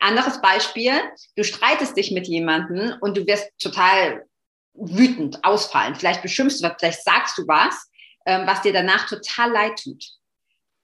Anderes 0.01 0.41
Beispiel, 0.41 0.93
du 1.37 1.45
streitest 1.45 1.97
dich 1.97 2.11
mit 2.11 2.27
jemandem 2.27 2.97
und 3.01 3.17
du 3.17 3.27
wirst 3.27 3.51
total 3.59 4.27
wütend 4.75 5.45
ausfallen. 5.45 5.95
Vielleicht 5.95 6.23
beschimpfst 6.23 6.61
du 6.61 6.65
was, 6.65 6.77
vielleicht 6.79 7.05
sagst 7.05 7.39
du 7.39 7.47
was, 7.47 7.91
ähm, 8.27 8.47
was 8.47 8.63
dir 8.63 8.73
danach 8.73 9.07
total 9.09 9.53
leid 9.53 9.79
tut. 9.83 10.05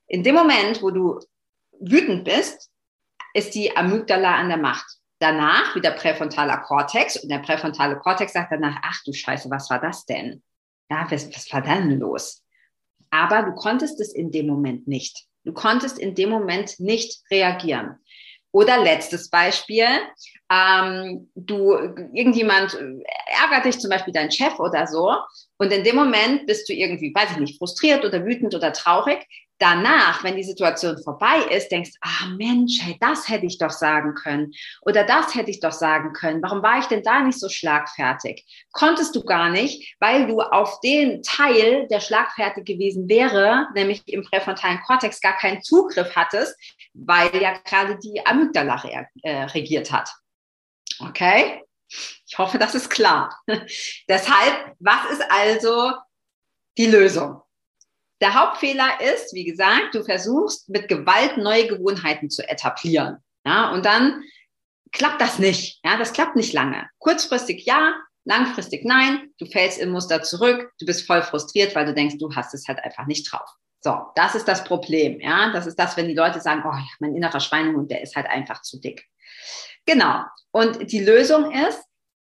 In 0.07 0.23
dem 0.23 0.35
Moment, 0.35 0.81
wo 0.81 0.91
du 0.91 1.19
wütend 1.79 2.23
bist, 2.23 2.69
ist 3.33 3.55
die 3.55 3.75
Amygdala 3.75 4.35
an 4.35 4.49
der 4.49 4.57
Macht. 4.57 4.85
Danach 5.19 5.75
wieder 5.75 5.91
präfrontaler 5.91 6.57
Kortex 6.57 7.17
und 7.17 7.29
der 7.29 7.39
präfrontale 7.39 7.97
Kortex 7.99 8.33
sagt 8.33 8.51
danach, 8.51 8.77
ach 8.83 9.01
du 9.05 9.11
Scheiße, 9.11 9.49
was 9.49 9.69
war 9.69 9.79
das 9.79 10.05
denn? 10.05 10.41
Ja, 10.89 11.05
was, 11.09 11.29
was 11.35 11.51
war 11.51 11.61
denn 11.61 11.99
los? 11.99 12.43
Aber 13.11 13.43
du 13.43 13.53
konntest 13.53 13.99
es 13.99 14.13
in 14.13 14.31
dem 14.31 14.47
Moment 14.47 14.87
nicht. 14.87 15.25
Du 15.43 15.53
konntest 15.53 15.97
in 15.97 16.15
dem 16.15 16.29
Moment 16.29 16.79
nicht 16.79 17.21
reagieren. 17.31 17.97
Oder 18.51 18.83
letztes 18.83 19.29
Beispiel, 19.29 19.87
ähm, 20.51 21.29
du, 21.35 21.73
irgendjemand 22.13 22.73
ärgert 22.73 23.65
dich, 23.65 23.79
zum 23.79 23.91
Beispiel 23.91 24.13
dein 24.13 24.31
Chef 24.31 24.59
oder 24.59 24.87
so, 24.87 25.15
und 25.57 25.71
in 25.71 25.83
dem 25.83 25.95
Moment 25.95 26.47
bist 26.47 26.67
du 26.67 26.73
irgendwie, 26.73 27.13
weiß 27.13 27.31
ich 27.31 27.37
nicht, 27.37 27.57
frustriert 27.59 28.03
oder 28.03 28.25
wütend 28.25 28.55
oder 28.55 28.73
traurig, 28.73 29.27
danach, 29.59 30.23
wenn 30.23 30.35
die 30.35 30.43
Situation 30.43 30.97
vorbei 31.03 31.39
ist, 31.51 31.69
denkst, 31.69 31.91
ah 32.01 32.27
Mensch, 32.37 32.79
hey, 32.81 32.97
das 32.99 33.29
hätte 33.29 33.45
ich 33.45 33.57
doch 33.57 33.69
sagen 33.69 34.15
können 34.15 34.53
oder 34.81 35.03
das 35.03 35.35
hätte 35.35 35.51
ich 35.51 35.59
doch 35.59 35.71
sagen 35.71 36.13
können. 36.13 36.41
Warum 36.41 36.63
war 36.63 36.79
ich 36.79 36.85
denn 36.85 37.03
da 37.03 37.21
nicht 37.21 37.39
so 37.39 37.49
schlagfertig? 37.49 38.45
Konntest 38.71 39.15
du 39.15 39.23
gar 39.23 39.49
nicht, 39.49 39.95
weil 39.99 40.27
du 40.27 40.41
auf 40.41 40.79
den 40.81 41.21
Teil, 41.21 41.87
der 41.89 41.99
schlagfertig 41.99 42.65
gewesen 42.65 43.07
wäre, 43.09 43.67
nämlich 43.75 44.07
im 44.07 44.23
präfrontalen 44.23 44.79
Kortex, 44.81 45.21
gar 45.21 45.37
keinen 45.37 45.61
Zugriff 45.61 46.15
hattest, 46.15 46.55
weil 46.93 47.35
ja 47.41 47.57
gerade 47.63 47.99
die 47.99 48.25
Amygdala 48.25 48.81
äh, 49.23 49.43
regiert 49.43 49.91
hat. 49.91 50.09
Okay? 50.99 51.61
Ich 52.27 52.37
hoffe, 52.37 52.57
das 52.57 52.75
ist 52.75 52.89
klar. 52.89 53.37
Deshalb, 54.07 54.75
was 54.79 55.11
ist 55.11 55.23
also 55.29 55.93
die 56.77 56.85
Lösung? 56.85 57.41
Der 58.21 58.33
Hauptfehler 58.33 58.99
ist, 59.13 59.33
wie 59.33 59.45
gesagt, 59.45 59.95
du 59.95 60.03
versuchst 60.03 60.69
mit 60.69 60.87
Gewalt 60.87 61.37
neue 61.37 61.67
Gewohnheiten 61.67 62.29
zu 62.29 62.47
etablieren. 62.47 63.17
Ja, 63.45 63.71
und 63.71 63.85
dann 63.85 64.23
klappt 64.91 65.21
das 65.21 65.39
nicht. 65.39 65.79
Ja, 65.85 65.97
das 65.97 66.13
klappt 66.13 66.35
nicht 66.35 66.53
lange. 66.53 66.89
Kurzfristig 66.99 67.65
ja, 67.65 67.95
langfristig 68.25 68.85
nein. 68.85 69.29
Du 69.37 69.45
fällst 69.45 69.79
im 69.79 69.91
Muster 69.91 70.21
zurück. 70.21 70.71
Du 70.79 70.85
bist 70.85 71.07
voll 71.07 71.21
frustriert, 71.21 71.75
weil 71.75 71.85
du 71.85 71.93
denkst, 71.93 72.17
du 72.19 72.33
hast 72.35 72.53
es 72.53 72.67
halt 72.67 72.79
einfach 72.79 73.07
nicht 73.07 73.31
drauf. 73.31 73.49
So, 73.81 73.97
das 74.15 74.35
ist 74.35 74.47
das 74.47 74.63
Problem. 74.65 75.21
Ja, 75.21 75.51
das 75.53 75.65
ist 75.65 75.79
das, 75.79 75.95
wenn 75.95 76.09
die 76.09 76.13
Leute 76.13 76.41
sagen, 76.41 76.63
oh 76.65 76.77
mein 76.99 77.15
innerer 77.15 77.39
Schweinehund, 77.39 77.89
der 77.89 78.01
ist 78.01 78.15
halt 78.15 78.27
einfach 78.27 78.61
zu 78.61 78.79
dick. 78.79 79.07
Genau. 79.85 80.23
Und 80.51 80.91
die 80.91 80.99
Lösung 80.99 81.51
ist, 81.51 81.81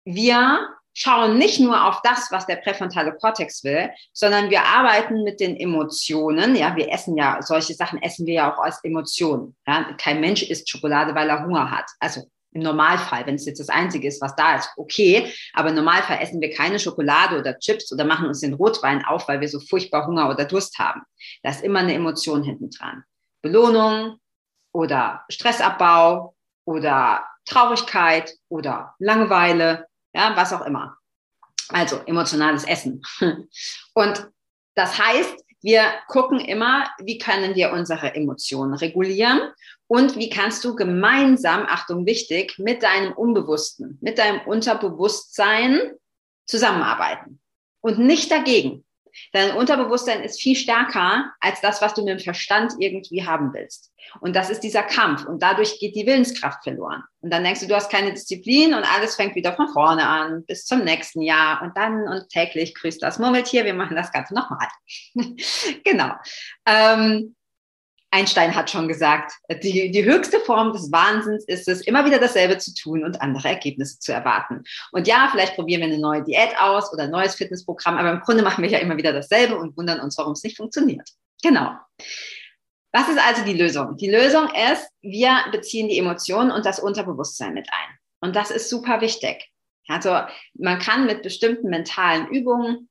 wir 0.05 0.69
schauen 0.95 1.39
nicht 1.39 1.61
nur 1.61 1.87
auf 1.87 2.01
das, 2.03 2.29
was 2.31 2.47
der 2.47 2.57
präfrontale 2.57 3.15
Kortex 3.17 3.65
will, 3.65 3.91
sondern 4.13 4.51
wir 4.51 4.63
arbeiten 4.63 5.23
mit 5.23 5.41
den 5.41 5.57
Emotionen. 5.57 6.57
Ja, 6.57 6.77
wir 6.77 6.91
essen 6.93 7.17
ja, 7.17 7.41
solche 7.41 7.75
Sachen 7.75 8.03
essen 8.03 8.27
wir 8.27 8.35
ja 8.35 8.53
auch 8.53 8.59
als 8.59 8.83
Emotionen. 8.85 9.57
Ja, 9.67 9.95
kein 9.99 10.21
Mensch 10.21 10.43
isst 10.43 10.71
Schokolade, 10.71 11.15
weil 11.15 11.29
er 11.29 11.45
Hunger 11.45 11.71
hat. 11.71 11.87
Also 12.01 12.23
im 12.53 12.63
Normalfall, 12.63 13.27
wenn 13.27 13.37
es 13.37 13.47
jetzt 13.47 13.61
das 13.61 13.71
Einzige 13.71 14.07
ist, 14.09 14.21
was 14.21 14.37
da 14.37 14.57
ist, 14.57 14.71
okay. 14.77 15.33
Aber 15.55 15.71
im 15.71 15.75
Normalfall 15.75 16.19
essen 16.21 16.41
wir 16.41 16.53
keine 16.53 16.79
Schokolade 16.79 17.39
oder 17.39 17.59
Chips 17.59 17.91
oder 17.93 18.05
machen 18.05 18.27
uns 18.27 18.41
den 18.41 18.55
Rotwein 18.55 19.05
auf, 19.05 19.27
weil 19.29 19.41
wir 19.41 19.49
so 19.49 19.59
furchtbar 19.61 20.07
Hunger 20.07 20.29
oder 20.29 20.45
Durst 20.45 20.79
haben. 20.79 21.03
Da 21.43 21.51
ist 21.51 21.65
immer 21.65 21.81
eine 21.81 21.95
Emotion 21.95 22.43
hinten 22.43 22.71
dran. 22.71 23.05
Belohnung 23.41 24.19
oder 24.73 25.25
Stressabbau 25.31 26.35
oder 26.65 27.25
Traurigkeit 27.47 28.35
oder 28.49 28.95
Langeweile, 28.99 29.87
ja, 30.15 30.37
was 30.37 30.53
auch 30.53 30.65
immer. 30.67 30.97
Also 31.69 31.99
emotionales 32.07 32.65
Essen. 32.65 33.03
Und 33.95 34.29
das 34.75 34.99
heißt, 34.99 35.45
wir 35.63 35.85
gucken 36.09 36.41
immer, 36.41 36.91
wie 36.99 37.19
können 37.19 37.55
wir 37.55 37.73
unsere 37.73 38.15
Emotionen 38.15 38.75
regulieren 38.75 39.41
und 39.87 40.17
wie 40.17 40.29
kannst 40.29 40.65
du 40.65 40.75
gemeinsam, 40.75 41.67
Achtung 41.69 42.05
wichtig, 42.05 42.59
mit 42.59 42.83
deinem 42.83 43.13
Unbewussten, 43.13 43.97
mit 44.01 44.19
deinem 44.19 44.41
Unterbewusstsein 44.47 45.93
zusammenarbeiten 46.47 47.41
und 47.81 48.01
nicht 48.01 48.31
dagegen. 48.31 48.85
Dein 49.33 49.53
Unterbewusstsein 49.57 50.23
ist 50.23 50.41
viel 50.41 50.57
stärker 50.57 51.33
als 51.41 51.61
das, 51.61 51.81
was 51.83 51.95
du 51.95 52.03
mit 52.03 52.11
dem 52.11 52.19
Verstand 52.19 52.73
irgendwie 52.79 53.25
haben 53.27 53.53
willst. 53.53 53.93
Und 54.21 54.35
das 54.37 54.51
ist 54.51 54.61
dieser 54.61 54.83
Kampf. 54.83 55.25
Und 55.25 55.43
dadurch 55.43 55.79
geht 55.79 55.95
die 55.95 56.07
Willenskraft 56.07 56.63
verloren. 56.63 57.03
Und 57.21 57.33
dann 57.33 57.45
denkst 57.45 57.61
du, 57.61 57.69
du 57.69 57.75
hast 57.75 57.91
keine 57.91 58.13
Disziplin 58.13 58.75
und 58.75 58.85
alles 58.85 59.17
fängt 59.17 59.35
wieder 59.35 59.53
von 59.53 59.69
vorne 59.69 60.07
an 60.07 60.45
bis 60.47 60.65
zum 60.65 60.85
nächsten 60.85 61.23
Jahr. 61.23 61.63
Und 61.63 61.77
dann 61.77 62.09
und 62.09 62.29
täglich 62.29 62.75
grüßt 62.75 63.03
das 63.03 63.19
Murmeltier. 63.19 63.65
Wir 63.65 63.75
machen 63.75 63.97
das 63.97 64.13
Ganze 64.13 64.35
nochmal. 64.35 64.69
genau. 65.85 66.13
Ähm, 66.67 67.35
Einstein 68.13 68.55
hat 68.55 68.71
schon 68.71 68.89
gesagt, 68.89 69.33
die, 69.63 69.91
die 69.91 70.05
höchste 70.05 70.39
Form 70.41 70.73
des 70.73 70.93
Wahnsinns 70.93 71.45
ist 71.47 71.67
es, 71.67 71.81
immer 71.81 72.05
wieder 72.05 72.19
dasselbe 72.19 72.59
zu 72.59 72.75
tun 72.75 73.05
und 73.05 73.21
andere 73.23 73.49
Ergebnisse 73.49 73.99
zu 73.99 74.13
erwarten. 74.13 74.63
Und 74.93 75.09
ja, 75.09 75.29
vielleicht 75.33 75.55
probieren 75.55 75.81
wir 75.81 75.89
eine 75.89 75.99
neue 75.99 76.23
Diät 76.23 76.55
aus 76.61 76.93
oder 76.93 77.05
ein 77.05 77.11
neues 77.11 77.35
Fitnessprogramm, 77.35 77.97
aber 77.97 78.13
im 78.13 78.21
Grunde 78.21 78.43
machen 78.43 78.63
wir 78.63 78.71
ja 78.71 78.79
immer 78.79 78.99
wieder 78.99 79.13
dasselbe 79.13 79.57
und 79.57 79.77
wundern 79.77 80.01
uns, 80.01 80.19
warum 80.19 80.33
es 80.35 80.43
nicht 80.43 80.59
funktioniert. 80.59 81.09
Genau. 81.43 81.73
Was 82.93 83.09
ist 83.09 83.19
also 83.19 83.45
die 83.45 83.55
Lösung? 83.55 83.97
Die 83.97 84.11
Lösung 84.11 84.49
ist, 84.71 84.87
wir 85.01 85.39
beziehen 85.51 85.89
die 85.89 85.99
Emotionen 85.99 86.51
und 86.51 86.67
das 86.67 86.79
Unterbewusstsein 86.79 87.55
mit 87.55 87.67
ein. 87.73 87.99
Und 88.21 88.37
das 88.37 88.51
ist 88.51 88.69
super 88.69 89.01
wichtig. 89.01 89.49
Also 89.89 90.21
man 90.55 90.79
kann 90.79 91.07
mit 91.07 91.23
bestimmten 91.23 91.71
mentalen 91.71 92.29
Übungen 92.29 92.91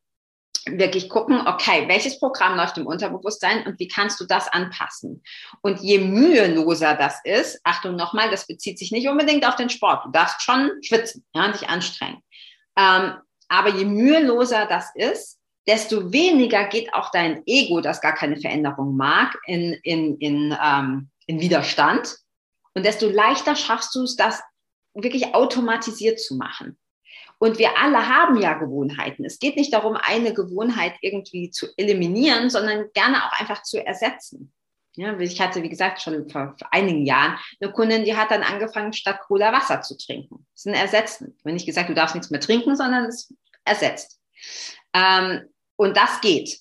wirklich 0.68 1.10
gucken, 1.10 1.48
okay, 1.48 1.88
welches 1.88 2.20
Programm 2.20 2.56
läuft 2.56 2.78
im 2.78 2.86
Unterbewusstsein 2.86 3.66
und 3.66 3.80
wie 3.80 3.88
kannst 3.88 4.20
du 4.20 4.26
das 4.26 4.48
anpassen? 4.48 5.24
Und 5.62 5.80
je 5.82 6.00
müheloser 6.00 6.96
das 6.96 7.20
ist, 7.24 7.60
Achtung 7.64 7.96
nochmal, 7.96 8.30
das 8.30 8.48
bezieht 8.48 8.78
sich 8.78 8.92
nicht 8.92 9.08
unbedingt 9.08 9.48
auf 9.48 9.56
den 9.56 9.70
Sport. 9.70 10.06
Du 10.06 10.12
darfst 10.12 10.42
schon 10.42 10.72
schwitzen, 10.82 11.26
ja, 11.34 11.52
dich 11.52 11.68
anstrengen. 11.68 12.22
Ähm, 12.78 13.14
aber 13.48 13.70
je 13.70 13.86
müheloser 13.86 14.66
das 14.66 14.92
ist, 14.96 15.40
desto 15.68 16.12
weniger 16.12 16.66
geht 16.66 16.94
auch 16.94 17.12
dein 17.12 17.44
Ego, 17.46 17.82
das 17.82 18.02
gar 18.02 18.14
keine 18.14 18.38
Veränderung 18.38 18.96
mag, 18.96 19.38
in, 19.46 19.74
in, 19.84 20.18
in, 20.18 20.58
ähm, 20.64 21.10
in 21.28 21.40
Widerstand. 21.40 22.18
Und 22.74 22.86
desto 22.86 23.10
leichter 23.10 23.56
schaffst 23.56 23.94
du 23.96 24.04
es, 24.04 24.16
das 24.16 24.42
wirklich 24.94 25.34
automatisiert 25.34 26.20
zu 26.20 26.36
machen. 26.36 26.78
Und 27.42 27.58
wir 27.58 27.76
alle 27.76 28.08
haben 28.08 28.38
ja 28.38 28.54
Gewohnheiten. 28.54 29.26
Es 29.26 29.40
geht 29.40 29.56
nicht 29.56 29.74
darum, 29.74 29.96
eine 29.96 30.32
Gewohnheit 30.32 30.94
irgendwie 31.02 31.50
zu 31.50 31.70
eliminieren, 31.76 32.52
sondern 32.52 32.92
gerne 32.94 33.26
auch 33.26 33.32
einfach 33.40 33.64
zu 33.64 33.84
ersetzen. 33.84 34.54
Ja, 34.96 35.18
ich 35.18 35.42
hatte, 35.42 35.64
wie 35.64 35.70
gesagt, 35.70 36.00
schon 36.04 36.30
vor, 36.30 36.56
einigen 36.70 37.04
Jahren 37.04 37.40
eine 37.60 37.72
Kundin, 37.72 38.06
die 38.06 38.16
hat 38.16 38.30
dann 38.30 38.44
angefangen, 38.44 38.94
statt 38.94 39.22
Cola 39.26 39.52
Wasser 39.52 39.82
zu 39.82 39.98
trinken. 39.98 40.46
Das 40.54 40.66
ist 40.66 40.68
ein 40.68 40.76
Ersetzen. 40.76 41.34
Ich 41.36 41.44
habe 41.44 41.54
nicht 41.54 41.66
gesagt, 41.66 41.90
du 41.90 41.96
darfst 41.96 42.14
nichts 42.14 42.30
mehr 42.30 42.42
trinken, 42.42 42.76
sondern 42.76 43.06
es 43.06 43.34
ersetzt. 43.66 44.20
Ähm, 44.94 45.50
und 45.78 45.98
das 45.98 46.22
geht. 46.22 46.60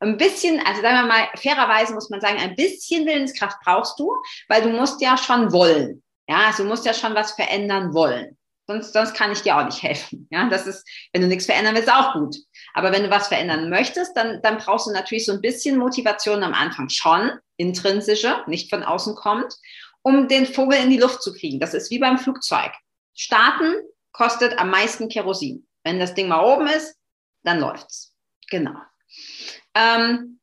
Ein 0.00 0.16
bisschen, 0.16 0.58
also 0.66 0.82
sagen 0.82 0.96
wir 0.96 1.06
mal, 1.06 1.28
fairerweise 1.36 1.94
muss 1.94 2.10
man 2.10 2.20
sagen, 2.20 2.38
ein 2.38 2.56
bisschen 2.56 3.06
Willenskraft 3.06 3.58
brauchst 3.64 3.96
du, 4.00 4.12
weil 4.48 4.62
du 4.62 4.70
musst 4.70 5.00
ja 5.00 5.16
schon 5.16 5.52
wollen. 5.52 6.02
Ja, 6.28 6.46
also 6.48 6.64
du 6.64 6.68
musst 6.68 6.84
ja 6.84 6.94
schon 6.94 7.14
was 7.14 7.30
verändern 7.30 7.94
wollen. 7.94 8.35
Sonst, 8.66 8.92
sonst 8.92 9.14
kann 9.14 9.30
ich 9.30 9.42
dir 9.42 9.56
auch 9.56 9.64
nicht 9.64 9.82
helfen. 9.82 10.26
Ja, 10.30 10.48
das 10.48 10.66
ist, 10.66 10.86
wenn 11.12 11.22
du 11.22 11.28
nichts 11.28 11.46
verändern 11.46 11.76
willst, 11.76 11.90
auch 11.90 12.14
gut. 12.14 12.36
Aber 12.74 12.90
wenn 12.90 13.04
du 13.04 13.10
was 13.10 13.28
verändern 13.28 13.70
möchtest, 13.70 14.16
dann, 14.16 14.42
dann 14.42 14.58
brauchst 14.58 14.86
du 14.86 14.92
natürlich 14.92 15.24
so 15.24 15.32
ein 15.32 15.40
bisschen 15.40 15.78
Motivation 15.78 16.42
am 16.42 16.52
Anfang 16.52 16.88
schon, 16.88 17.30
intrinsische, 17.56 18.42
nicht 18.46 18.68
von 18.68 18.82
außen 18.82 19.14
kommt, 19.14 19.54
um 20.02 20.26
den 20.28 20.46
Vogel 20.46 20.78
in 20.78 20.90
die 20.90 20.98
Luft 20.98 21.22
zu 21.22 21.32
kriegen. 21.32 21.60
Das 21.60 21.74
ist 21.74 21.90
wie 21.90 21.98
beim 21.98 22.18
Flugzeug. 22.18 22.72
Starten 23.14 23.74
kostet 24.12 24.58
am 24.58 24.70
meisten 24.70 25.08
Kerosin. 25.08 25.66
Wenn 25.84 26.00
das 26.00 26.14
Ding 26.14 26.28
mal 26.28 26.44
oben 26.44 26.66
ist, 26.66 26.96
dann 27.44 27.60
läuft's. 27.60 28.14
Genau. 28.50 28.74
Ähm, 29.74 30.40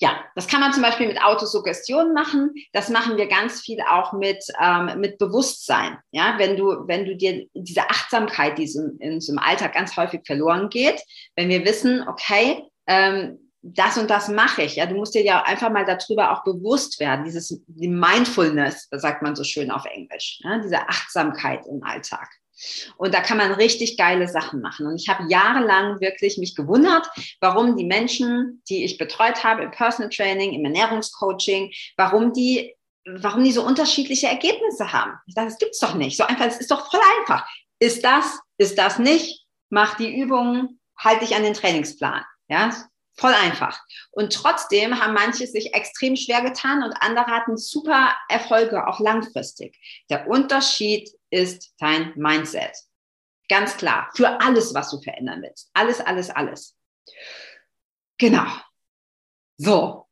ja, 0.00 0.24
das 0.34 0.48
kann 0.48 0.60
man 0.60 0.72
zum 0.72 0.82
Beispiel 0.82 1.06
mit 1.06 1.22
Autosuggestion 1.22 2.12
machen. 2.12 2.52
Das 2.72 2.88
machen 2.88 3.16
wir 3.16 3.28
ganz 3.28 3.60
viel 3.60 3.78
auch 3.88 4.12
mit, 4.12 4.44
ähm, 4.60 5.00
mit 5.00 5.18
Bewusstsein. 5.18 5.98
Ja, 6.10 6.34
wenn 6.38 6.56
du, 6.56 6.86
wenn 6.86 7.04
du 7.04 7.16
dir 7.16 7.46
diese 7.54 7.88
Achtsamkeit, 7.88 8.58
die 8.58 8.64
in 8.98 9.20
so 9.20 9.32
einem 9.32 9.38
Alltag 9.38 9.74
ganz 9.74 9.96
häufig 9.96 10.22
verloren 10.26 10.68
geht, 10.68 11.00
wenn 11.36 11.48
wir 11.48 11.64
wissen, 11.64 12.06
okay, 12.08 12.64
ähm, 12.86 13.38
das 13.62 13.96
und 13.96 14.10
das 14.10 14.28
mache 14.28 14.62
ich. 14.62 14.76
Ja, 14.76 14.84
du 14.86 14.94
musst 14.94 15.14
dir 15.14 15.22
ja 15.22 15.42
einfach 15.42 15.70
mal 15.70 15.86
darüber 15.86 16.32
auch 16.32 16.44
bewusst 16.44 17.00
werden. 17.00 17.24
Dieses, 17.24 17.62
die 17.66 17.88
Mindfulness, 17.88 18.88
sagt 18.90 19.22
man 19.22 19.34
so 19.34 19.42
schön 19.42 19.70
auf 19.70 19.86
Englisch, 19.86 20.40
ja, 20.42 20.58
diese 20.58 20.80
Achtsamkeit 20.88 21.66
im 21.66 21.82
Alltag. 21.82 22.28
Und 22.96 23.14
da 23.14 23.20
kann 23.20 23.38
man 23.38 23.52
richtig 23.52 23.96
geile 23.96 24.28
Sachen 24.28 24.60
machen. 24.60 24.86
Und 24.86 24.96
ich 24.96 25.08
habe 25.08 25.28
jahrelang 25.28 26.00
wirklich 26.00 26.38
mich 26.38 26.54
gewundert, 26.54 27.06
warum 27.40 27.76
die 27.76 27.84
Menschen, 27.84 28.62
die 28.68 28.84
ich 28.84 28.98
betreut 28.98 29.44
habe 29.44 29.62
im 29.62 29.70
Personal 29.70 30.10
Training, 30.10 30.52
im 30.52 30.64
Ernährungscoaching, 30.64 31.72
warum 31.96 32.32
die, 32.32 32.74
warum 33.04 33.44
die 33.44 33.52
so 33.52 33.64
unterschiedliche 33.64 34.28
Ergebnisse 34.28 34.92
haben. 34.92 35.12
Ich 35.26 35.34
dachte, 35.34 35.48
das 35.48 35.58
gibt's 35.58 35.80
doch 35.80 35.94
nicht. 35.94 36.16
So 36.16 36.24
einfach, 36.24 36.46
es 36.46 36.58
ist 36.58 36.70
doch 36.70 36.90
voll 36.90 37.00
einfach. 37.20 37.46
Ist 37.78 38.04
das, 38.04 38.38
ist 38.58 38.78
das 38.78 38.98
nicht? 38.98 39.44
Mach 39.70 39.96
die 39.96 40.14
Übungen, 40.14 40.80
halt 40.96 41.22
dich 41.22 41.34
an 41.34 41.42
den 41.42 41.54
Trainingsplan. 41.54 42.24
Ja, 42.48 42.70
Voll 43.16 43.32
einfach. 43.32 43.80
Und 44.10 44.32
trotzdem 44.32 45.00
haben 45.00 45.14
manche 45.14 45.46
sich 45.46 45.72
extrem 45.72 46.16
schwer 46.16 46.42
getan 46.42 46.82
und 46.82 46.94
andere 46.98 47.26
hatten 47.26 47.56
super 47.56 48.12
Erfolge, 48.28 48.88
auch 48.88 48.98
langfristig. 48.98 49.78
Der 50.10 50.26
Unterschied 50.26 51.10
ist 51.34 51.74
dein 51.78 52.12
Mindset. 52.16 52.72
Ganz 53.48 53.76
klar. 53.76 54.10
Für 54.14 54.40
alles, 54.40 54.72
was 54.72 54.90
du 54.90 55.00
verändern 55.00 55.42
willst. 55.42 55.70
Alles, 55.74 56.00
alles, 56.00 56.30
alles. 56.30 56.76
Genau. 58.18 58.46
So. 59.58 60.06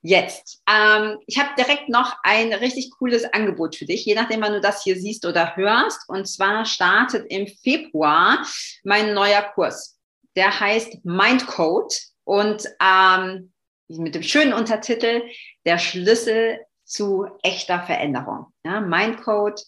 Jetzt. 0.00 0.62
Ähm, 0.68 1.18
ich 1.26 1.38
habe 1.38 1.50
direkt 1.58 1.88
noch 1.88 2.16
ein 2.22 2.52
richtig 2.52 2.90
cooles 2.98 3.24
Angebot 3.32 3.74
für 3.74 3.84
dich, 3.84 4.04
je 4.04 4.14
nachdem, 4.14 4.40
wann 4.42 4.52
du 4.52 4.60
das 4.60 4.84
hier 4.84 4.96
siehst 4.96 5.26
oder 5.26 5.56
hörst. 5.56 6.08
Und 6.08 6.26
zwar 6.26 6.64
startet 6.64 7.26
im 7.30 7.46
Februar 7.48 8.46
mein 8.84 9.12
neuer 9.12 9.42
Kurs. 9.42 9.98
Der 10.36 10.60
heißt 10.60 11.04
Mindcode 11.04 11.92
und 12.24 12.64
ähm, 12.80 13.52
mit 13.88 14.14
dem 14.14 14.22
schönen 14.22 14.52
Untertitel 14.52 15.22
Der 15.64 15.78
Schlüssel 15.78 16.60
zu 16.84 17.26
echter 17.42 17.82
Veränderung. 17.82 18.46
Ja, 18.64 18.80
Mindcode, 18.80 19.60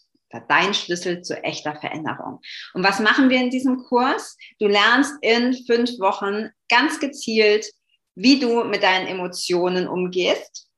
dein 0.49 0.75
Schlüssel 0.75 1.23
zu 1.23 1.43
echter 1.43 1.77
Veränderung. 1.77 2.40
Und 2.75 2.85
was 2.85 3.01
machen 3.01 3.31
wir 3.31 3.38
in 3.38 3.51
diesem 3.51 3.85
Kurs? 3.85 4.37
Du 4.59 4.66
lernst 4.66 5.14
in 5.23 5.55
fünf 5.66 5.99
Wochen 5.99 6.51
ganz 6.69 7.01
gezielt, 7.01 7.66
wie 8.14 8.38
du 8.38 8.64
mit 8.64 8.83
deinen 8.83 9.07
Emotionen 9.07 9.88
umgehst. 9.88 10.69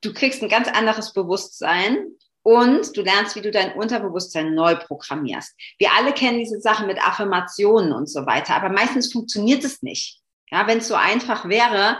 Du 0.00 0.12
kriegst 0.12 0.42
ein 0.42 0.48
ganz 0.48 0.68
anderes 0.68 1.12
Bewusstsein 1.12 2.06
und 2.42 2.96
du 2.96 3.02
lernst, 3.02 3.36
wie 3.36 3.40
du 3.40 3.50
dein 3.50 3.74
Unterbewusstsein 3.74 4.54
neu 4.54 4.74
programmierst. 4.76 5.54
Wir 5.78 5.92
alle 5.96 6.12
kennen 6.12 6.38
diese 6.38 6.60
Sache 6.60 6.86
mit 6.86 7.00
Affirmationen 7.00 7.92
und 7.92 8.08
so 8.08 8.26
weiter, 8.26 8.54
aber 8.56 8.68
meistens 8.68 9.12
funktioniert 9.12 9.64
es 9.64 9.82
nicht. 9.82 10.20
Ja, 10.50 10.66
wenn 10.66 10.78
es 10.78 10.88
so 10.88 10.94
einfach 10.94 11.48
wäre, 11.48 11.98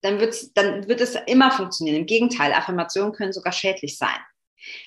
dann, 0.00 0.20
wird's, 0.20 0.52
dann 0.52 0.88
wird 0.88 1.00
es 1.00 1.16
immer 1.26 1.50
funktionieren. 1.50 2.00
Im 2.00 2.06
Gegenteil, 2.06 2.52
Affirmationen 2.52 3.12
können 3.12 3.32
sogar 3.32 3.52
schädlich 3.52 3.96
sein. 3.96 4.18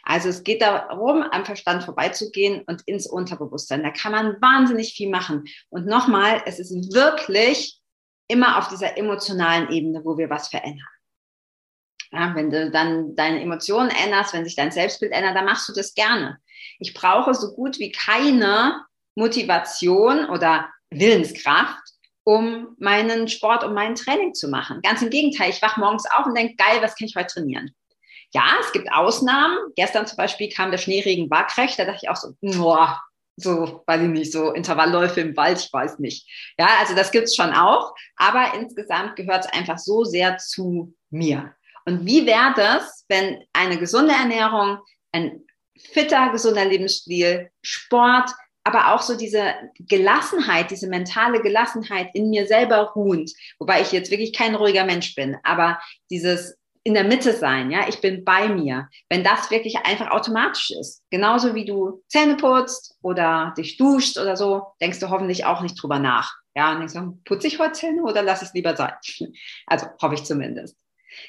Also 0.04 0.30
es 0.30 0.44
geht 0.44 0.62
darum, 0.62 1.24
am 1.24 1.46
Verstand 1.46 1.84
vorbeizugehen 1.84 2.63
und 2.68 2.82
ins 2.86 3.08
Unterbewusstsein. 3.08 3.84
Da 3.84 3.92
kann 3.92 4.12
man 4.12 4.42
wahnsinnig 4.42 4.94
viel 4.94 5.10
machen. 5.10 5.46
Und 5.70 5.86
nochmal, 5.86 6.42
es 6.46 6.60
ist 6.60 6.94
wirklich 6.94 7.80
immer 8.28 8.58
auf 8.58 8.68
dieser 8.68 8.98
emotionalen 8.98 9.70
Ebene, 9.72 10.04
wo 10.04 10.18
wir 10.18 10.30
was 10.30 10.50
verändern. 10.50 10.88
Ja, 12.12 12.34
wenn 12.36 12.50
du 12.50 12.72
dann 12.72 13.16
deine 13.16 13.42
Emotionen 13.42 13.90
änderst, 13.90 14.34
wenn 14.34 14.46
sich 14.46 14.56
dein 14.56 14.72
Selbstbild 14.72 15.12
ändert, 15.12 15.36
dann 15.36 15.46
machst 15.46 15.68
du 15.68 15.74
das 15.74 15.94
gerne. 15.94 16.40
Ich 16.80 16.94
brauche 16.94 17.34
so 17.34 17.54
gut 17.54 17.80
wie 17.80 17.92
keine 17.92 18.86
Motivation 19.16 20.30
oder 20.30 20.70
Willenskraft, 20.90 21.84
um 22.24 22.76
meinen 22.80 23.28
Sport, 23.28 23.63
um 23.63 23.74
mein 23.74 23.96
Training 23.96 24.34
zu 24.34 24.48
machen. 24.48 24.82
Ganz 24.82 25.02
im 25.02 25.10
Gegenteil, 25.10 25.50
ich 25.50 25.62
wache 25.62 25.80
morgens 25.80 26.06
auf 26.12 26.26
und 26.26 26.38
denke, 26.38 26.56
geil, 26.56 26.82
was 26.82 26.96
kann 26.96 27.08
ich 27.08 27.16
heute 27.16 27.34
trainieren? 27.34 27.72
Ja, 28.34 28.44
es 28.60 28.72
gibt 28.72 28.92
Ausnahmen. 28.92 29.58
Gestern 29.76 30.06
zum 30.06 30.18
Beispiel 30.18 30.50
kam 30.50 30.72
der 30.72 30.78
Schneeregen 30.78 31.30
waagrecht, 31.30 31.80
da 31.80 31.86
dachte 31.86 32.02
ich 32.04 32.10
auch 32.10 32.16
so, 32.16 32.34
boah, 32.42 33.02
so, 33.38 33.84
weiß 33.86 34.02
ich 34.02 34.10
nicht, 34.10 34.32
so 34.32 34.52
Intervallläufe 34.52 35.22
im 35.22 35.38
Wald, 35.38 35.60
ich 35.60 35.72
weiß 35.72 36.00
nicht. 36.00 36.28
Ja, 36.58 36.68
also 36.80 36.96
das 36.96 37.12
gibt's 37.12 37.36
schon 37.36 37.54
auch, 37.54 37.94
aber 38.16 38.54
insgesamt 38.56 39.16
gehört 39.16 39.46
es 39.46 39.54
einfach 39.54 39.78
so 39.78 40.04
sehr 40.04 40.38
zu 40.38 40.94
mir. 41.12 41.54
Und 41.86 42.06
wie 42.06 42.26
wäre 42.26 42.54
das, 42.56 43.06
wenn 43.08 43.44
eine 43.54 43.78
gesunde 43.78 44.13
Ernährung, 44.13 44.80
ein 45.12 45.44
fitter, 45.80 46.32
gesunder 46.32 46.66
Lebensstil, 46.66 47.50
Sport, 47.62 48.32
aber 48.63 48.94
auch 48.94 49.02
so 49.02 49.16
diese 49.16 49.54
Gelassenheit, 49.80 50.72
diese 50.72 50.90
mentale 50.90 51.42
Gelassenheit 51.42 52.10
in 52.13 52.30
mir 52.30 52.48
selber 52.48 52.92
ruhend, 52.96 53.32
wobei 53.60 53.82
ich 53.82 53.94
jetzt 53.94 54.12
wirklich 54.12 54.34
kein 54.34 54.56
ruhiger 54.56 54.84
Mensch 54.84 55.16
bin, 55.16 55.38
aber 55.44 55.80
dieses 56.10 56.57
in 56.88 56.93
der 56.93 57.04
Mitte 57.04 57.34
sein, 57.34 57.69
ja, 57.69 57.86
ich 57.89 58.00
bin 58.00 58.23
bei 58.23 58.47
mir. 58.47 58.88
Wenn 59.10 59.21
das 59.21 59.52
wirklich 59.52 59.76
einfach 59.80 60.10
automatisch 60.10 60.71
ist, 60.71 61.04
genauso 61.10 61.54
wie 61.54 61.65
du 61.65 62.02
Zähne 62.08 62.38
putzt 62.38 62.95
oder 63.02 63.54
dich 63.58 63.76
duscht 63.76 64.17
oder 64.17 64.38
so, 64.38 64.67
denkst 64.80 65.02
du 65.02 65.10
hoffentlich 65.10 65.43
auch 65.43 65.60
nicht 65.60 65.76
drüber 65.82 66.00
nach. 66.00 66.34
Ja, 66.56 66.71
und 66.71 66.80
denkst 66.80 66.93
du, 66.93 67.19
putze 67.26 67.47
ich 67.47 67.60
heute 67.60 67.73
Zähne 67.73 68.04
oder 68.04 68.21
lass 68.21 68.41
es 68.41 68.54
lieber 68.54 68.73
sein? 68.78 68.93
Also 69.65 69.88
hoffe 70.02 70.15
ich 70.15 70.23
zumindest. 70.23 70.78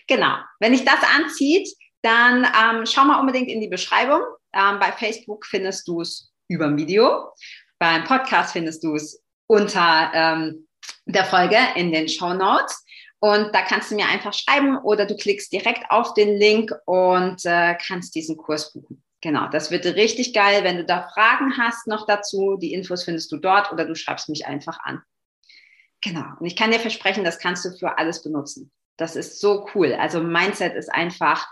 Genau. 0.07 0.37
Wenn 0.61 0.71
dich 0.71 0.85
das 0.85 1.01
anzieht, 1.17 1.69
dann 2.03 2.45
ähm, 2.45 2.87
schau 2.87 3.05
mal 3.05 3.19
unbedingt 3.19 3.49
in 3.49 3.61
die 3.61 3.67
Beschreibung. 3.67 4.21
Ähm, 4.53 4.79
bei 4.79 4.93
Facebook 4.93 5.45
findest 5.45 5.89
du 5.89 6.03
es 6.03 6.31
über 6.47 6.67
ein 6.67 6.79
Video. 6.79 7.33
Beim 7.81 8.05
Podcast 8.05 8.53
findest 8.53 8.85
du 8.85 8.95
es 8.95 9.25
unter 9.49 10.13
ähm, 10.15 10.69
der 11.07 11.25
Folge 11.25 11.59
in 11.75 11.91
den 11.91 12.09
Show 12.09 12.33
Notes. 12.33 12.85
Und 13.21 13.55
da 13.55 13.63
kannst 13.63 13.91
du 13.91 13.97
mir 13.97 14.07
einfach 14.07 14.33
schreiben 14.33 14.79
oder 14.79 15.05
du 15.05 15.17
klickst 15.17 15.53
direkt 15.53 15.91
auf 15.91 16.15
den 16.15 16.37
Link 16.37 16.73
und 16.85 17.45
äh, 17.45 17.75
kannst 17.75 18.15
diesen 18.15 18.37
Kurs 18.37 18.73
buchen. 18.73 19.03
Genau, 19.21 19.49
das 19.49 19.73
wird 19.73 19.85
richtig 19.85 20.33
geil. 20.33 20.63
Wenn 20.63 20.77
du 20.77 20.85
da 20.85 21.09
Fragen 21.13 21.59
hast 21.59 21.89
noch 21.89 22.07
dazu, 22.07 22.57
die 22.57 22.73
Infos 22.73 23.03
findest 23.03 23.33
du 23.33 23.39
dort 23.39 23.73
oder 23.73 23.85
du 23.85 23.97
schreibst 23.97 24.29
mich 24.29 24.47
einfach 24.47 24.79
an. 24.85 25.03
Genau. 26.03 26.25
Und 26.39 26.47
ich 26.47 26.55
kann 26.55 26.71
dir 26.71 26.79
versprechen, 26.79 27.25
das 27.25 27.41
kannst 27.41 27.65
du 27.65 27.77
für 27.77 27.99
alles 27.99 28.23
benutzen. 28.23 28.71
Das 28.97 29.17
ist 29.17 29.41
so 29.41 29.69
cool. 29.75 29.95
Also 29.95 30.21
Mindset 30.21 30.75
ist 30.75 30.93
einfach 30.93 31.49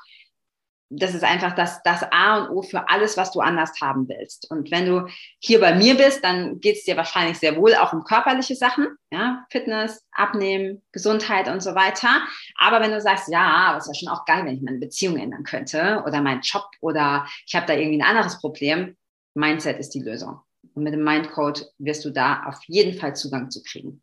das 0.88 1.14
ist 1.14 1.24
einfach 1.24 1.54
das, 1.54 1.82
das 1.82 2.04
A 2.12 2.38
und 2.38 2.50
O 2.50 2.62
für 2.62 2.88
alles, 2.88 3.16
was 3.16 3.32
du 3.32 3.40
anders 3.40 3.72
haben 3.80 4.08
willst. 4.08 4.50
Und 4.50 4.70
wenn 4.70 4.86
du 4.86 5.08
hier 5.40 5.60
bei 5.60 5.74
mir 5.74 5.96
bist, 5.96 6.22
dann 6.22 6.60
geht 6.60 6.76
es 6.76 6.84
dir 6.84 6.96
wahrscheinlich 6.96 7.38
sehr 7.38 7.56
wohl 7.56 7.74
auch 7.74 7.92
um 7.92 8.04
körperliche 8.04 8.54
Sachen, 8.54 8.88
ja, 9.10 9.44
Fitness, 9.50 10.04
Abnehmen, 10.12 10.82
Gesundheit 10.92 11.48
und 11.48 11.60
so 11.62 11.74
weiter. 11.74 12.22
Aber 12.56 12.80
wenn 12.80 12.92
du 12.92 13.00
sagst, 13.00 13.28
ja, 13.28 13.74
das 13.74 13.86
wäre 13.86 13.96
schon 13.96 14.08
auch 14.08 14.24
geil, 14.24 14.44
wenn 14.44 14.56
ich 14.56 14.62
meine 14.62 14.78
Beziehung 14.78 15.16
ändern 15.16 15.42
könnte 15.42 16.02
oder 16.06 16.20
meinen 16.20 16.42
Job 16.42 16.66
oder 16.80 17.26
ich 17.46 17.54
habe 17.54 17.66
da 17.66 17.74
irgendwie 17.74 18.00
ein 18.00 18.08
anderes 18.08 18.40
Problem, 18.40 18.96
Mindset 19.34 19.78
ist 19.78 19.90
die 19.90 20.02
Lösung. 20.02 20.40
Und 20.74 20.84
mit 20.84 20.94
dem 20.94 21.04
Mindcode 21.04 21.66
wirst 21.78 22.04
du 22.04 22.10
da 22.10 22.44
auf 22.44 22.58
jeden 22.66 22.98
Fall 22.98 23.16
Zugang 23.16 23.50
zu 23.50 23.62
kriegen. 23.62 24.02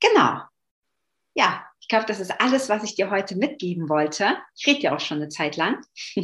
Genau. 0.00 0.40
Ja, 1.34 1.69
glaube, 1.90 2.06
das 2.06 2.20
ist 2.20 2.40
alles, 2.40 2.70
was 2.70 2.82
ich 2.82 2.94
dir 2.94 3.10
heute 3.10 3.36
mitgeben 3.36 3.90
wollte. 3.90 4.38
Ich 4.56 4.66
rede 4.66 4.80
ja 4.80 4.96
auch 4.96 5.00
schon 5.00 5.18
eine 5.18 5.28
Zeit 5.28 5.56
lang. 5.56 5.84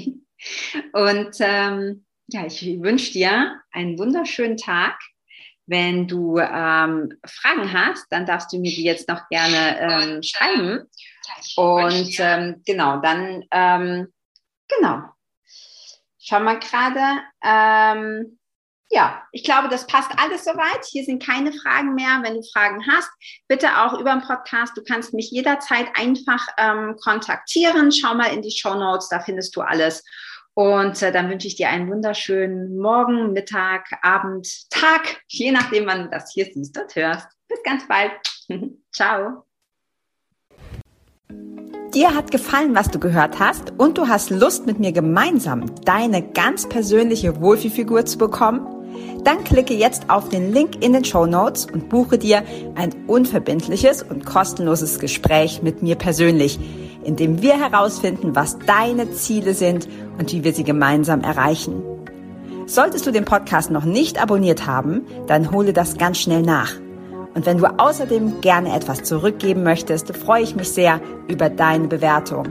Und 0.92 1.37
ähm, 1.40 2.07
ja, 2.29 2.46
ich 2.46 2.62
wünsche 2.81 3.12
dir 3.12 3.61
einen 3.72 3.98
wunderschönen 3.98 4.57
Tag. 4.57 4.98
Wenn 5.66 6.07
du 6.07 6.38
ähm, 6.38 7.12
Fragen 7.26 7.72
hast, 7.72 8.07
dann 8.11 8.24
darfst 8.24 8.52
du 8.52 8.59
mir 8.59 8.70
die 8.70 8.85
jetzt 8.85 9.09
noch 9.09 9.29
gerne 9.29 9.81
ähm, 9.81 10.22
schreiben. 10.22 10.88
Und 11.57 12.14
ähm, 12.18 12.62
genau, 12.64 12.98
dann 13.00 13.44
ähm, 13.50 14.09
genau. 14.68 15.02
Schau 16.18 16.40
mal 16.40 16.59
gerade. 16.59 17.22
Ähm, 17.44 18.38
ja, 18.90 19.22
ich 19.33 19.42
glaube, 19.42 19.68
das 19.68 19.87
passt 19.87 20.12
alles 20.16 20.44
soweit. 20.44 20.85
Hier 20.85 21.05
sind 21.05 21.25
keine 21.25 21.53
Fragen 21.53 21.94
mehr. 21.94 22.20
Wenn 22.22 22.35
du 22.35 22.42
Fragen 22.42 22.87
hast, 22.87 23.11
bitte 23.49 23.79
auch 23.79 23.99
über 23.99 24.12
den 24.12 24.22
Podcast. 24.22 24.77
Du 24.77 24.83
kannst 24.85 25.12
mich 25.12 25.31
jederzeit 25.31 25.88
einfach 25.94 26.46
ähm, 26.57 26.96
kontaktieren. 27.03 27.90
Schau 27.90 28.14
mal 28.14 28.33
in 28.33 28.42
die 28.42 28.57
Show 28.57 28.75
Notes, 28.75 29.09
da 29.09 29.18
findest 29.18 29.57
du 29.57 29.62
alles. 29.62 30.05
Und 30.55 31.03
äh, 31.03 31.12
dann 31.12 31.29
wünsche 31.29 31.49
ich 31.49 31.57
dir 31.57 31.68
einen 31.68 31.90
wunderschönen 31.90 32.79
Morgen, 32.79 33.33
Mittag, 33.33 33.88
Abend, 34.03 34.49
Tag, 34.70 35.20
je 35.29 35.51
nachdem, 35.51 35.87
wann 35.87 36.05
du 36.05 36.11
das 36.11 36.33
hier 36.33 36.46
siehst 36.46 36.79
und 36.79 36.94
hörst. 36.94 37.29
Bis 37.49 37.62
ganz 37.62 37.87
bald. 37.88 38.12
Ciao. 38.92 39.44
Dir 41.92 42.14
hat 42.14 42.31
gefallen, 42.31 42.75
was 42.75 42.90
du 42.90 42.99
gehört 42.99 43.38
hast 43.38 43.72
und 43.79 43.99
du 43.99 44.09
hast 44.09 44.31
Lust, 44.31 44.66
mit 44.66 44.79
mir 44.79 44.92
gemeinsam 44.92 45.75
deine 45.85 46.22
ganz 46.22 46.68
persönliche 46.68 47.40
Wohlfühlfigur 47.40 48.07
zu 48.07 48.18
bekommen? 48.18 48.76
Dann 49.24 49.44
klicke 49.44 49.74
jetzt 49.74 50.09
auf 50.09 50.28
den 50.28 50.52
Link 50.52 50.85
in 50.85 50.92
den 50.92 51.04
Show 51.04 51.26
Notes 51.26 51.66
und 51.66 51.88
buche 51.88 52.18
dir 52.18 52.42
ein 52.74 52.94
unverbindliches 53.06 54.02
und 54.02 54.24
kostenloses 54.24 54.98
Gespräch 54.98 55.62
mit 55.62 55.82
mir 55.82 55.96
persönlich, 55.96 56.59
in 57.02 57.16
dem 57.16 57.42
wir 57.42 57.59
herausfinden, 57.59 58.35
was 58.35 58.59
deine 58.66 59.11
Ziele 59.12 59.54
sind 59.54 59.88
und 60.18 60.32
wie 60.32 60.44
wir 60.44 60.52
sie 60.52 60.64
gemeinsam 60.64 61.22
erreichen. 61.22 61.82
Solltest 62.66 63.06
du 63.06 63.12
den 63.12 63.24
Podcast 63.24 63.70
noch 63.70 63.85
nicht 63.85 64.20
abonniert 64.20 64.66
haben, 64.66 65.02
dann 65.28 65.52
hole 65.52 65.72
das 65.72 65.98
ganz 65.98 66.18
schnell 66.18 66.42
nach. 66.42 66.72
Und 67.35 67.46
wenn 67.46 67.59
du 67.59 67.66
außerdem 67.66 68.40
gerne 68.40 68.74
etwas 68.74 69.02
zurückgeben 69.02 69.62
möchtest, 69.62 70.16
freue 70.16 70.42
ich 70.42 70.56
mich 70.56 70.70
sehr 70.70 71.00
über 71.28 71.50
deine 71.50 71.87
Bewertung. 71.87 72.46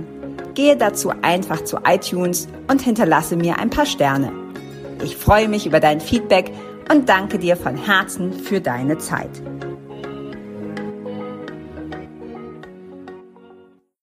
Gehe 0.54 0.78
dazu 0.78 1.12
einfach 1.22 1.64
zu 1.64 1.80
iTunes 1.86 2.48
und 2.70 2.82
hinterlasse 2.82 3.36
mir 3.36 3.60
ein 3.60 3.70
paar 3.70 3.86
Sterne. 3.86 4.45
Ich 5.04 5.18
freue 5.18 5.48
mich 5.48 5.66
über 5.66 5.80
dein 5.80 6.00
Feedback 6.00 6.52
und 6.92 7.10
danke 7.10 7.40
dir 7.40 7.58
von 7.58 7.76
Herzen 7.76 8.34
für 8.34 8.62
deine 8.62 8.98
Zeit. 8.98 9.42